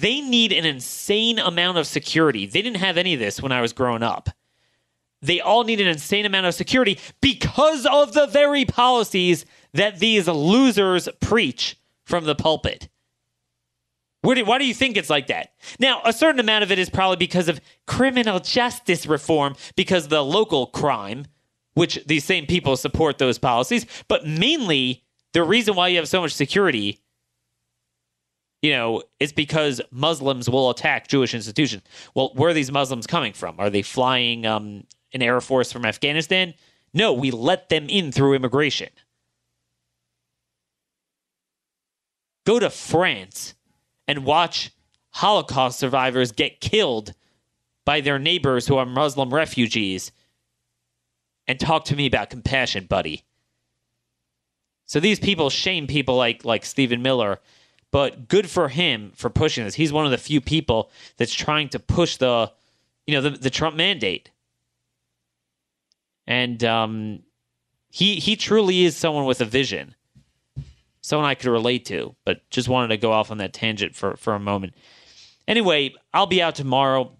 [0.00, 2.46] they need an insane amount of security.
[2.46, 4.30] They didn't have any of this when I was growing up.
[5.20, 10.26] They all need an insane amount of security because of the very policies that these
[10.26, 12.88] losers preach from the pulpit.
[14.24, 15.52] Do, why do you think it's like that?
[15.78, 20.24] Now, a certain amount of it is probably because of criminal justice reform, because the
[20.24, 21.26] local crime,
[21.74, 26.20] which these same people support those policies, but mainly the reason why you have so
[26.20, 27.00] much security
[28.62, 31.82] you know, it's because Muslims will attack Jewish institutions.
[32.14, 33.56] Well, where are these Muslims coming from?
[33.58, 36.54] Are they flying um, an air force from Afghanistan?
[36.94, 38.88] No, we let them in through immigration.
[42.46, 43.54] Go to France
[44.06, 44.70] and watch
[45.10, 47.14] Holocaust survivors get killed
[47.84, 50.12] by their neighbors who are Muslim refugees
[51.48, 53.24] and talk to me about compassion, buddy.
[54.86, 57.40] So these people shame people like like Stephen Miller
[57.92, 59.74] but good for him for pushing this.
[59.74, 62.50] He's one of the few people that's trying to push the,
[63.06, 64.30] you know, the, the Trump mandate.
[66.26, 67.22] And um,
[67.90, 69.94] he he truly is someone with a vision,
[71.02, 72.14] someone I could relate to.
[72.24, 74.74] But just wanted to go off on that tangent for for a moment.
[75.46, 77.12] Anyway, I'll be out tomorrow,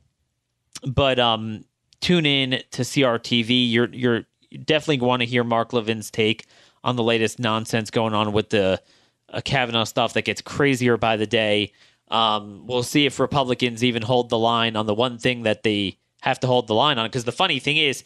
[0.87, 1.64] but um,
[2.01, 3.70] tune in to CRTV.
[3.70, 4.25] You're you're
[4.64, 6.47] definitely going to hear Mark Levin's take
[6.85, 8.81] on the latest nonsense going on with the
[9.33, 11.72] uh, Kavanaugh stuff that gets crazier by the day.
[12.09, 15.99] Um, we'll see if Republicans even hold the line on the one thing that they
[16.20, 17.07] have to hold the line on.
[17.07, 18.05] Because the funny thing is,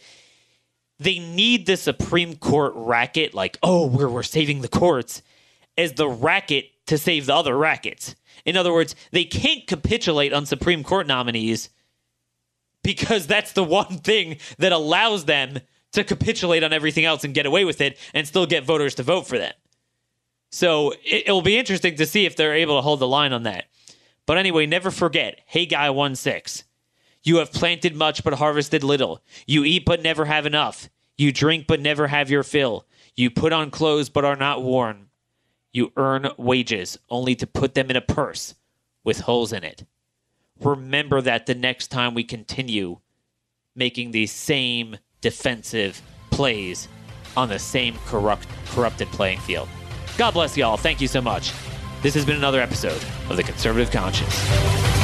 [0.98, 5.22] they need the Supreme Court racket, like, oh, we're, we're saving the courts,
[5.76, 8.14] as the racket to save the other rackets.
[8.44, 11.68] In other words, they can't capitulate on Supreme Court nominees
[12.82, 15.58] because that's the one thing that allows them
[15.92, 19.02] to capitulate on everything else and get away with it and still get voters to
[19.02, 19.52] vote for them.
[20.50, 23.42] So it, will be interesting to see if they're able to hold the line on
[23.44, 23.66] that.
[24.26, 26.64] But anyway, never forget, Haggai one six.
[27.22, 29.20] You have planted much but harvested little.
[29.46, 30.88] You eat but never have enough.
[31.18, 32.86] You drink but never have your fill.
[33.16, 35.06] You put on clothes but are not worn.
[35.72, 38.54] You earn wages only to put them in a purse
[39.04, 39.84] with holes in it.
[40.60, 42.98] Remember that the next time we continue
[43.74, 46.88] making these same defensive plays
[47.36, 49.68] on the same corrupt, corrupted playing field.
[50.16, 50.76] God bless y'all.
[50.76, 51.52] Thank you so much.
[52.02, 54.95] This has been another episode of The Conservative Conscience.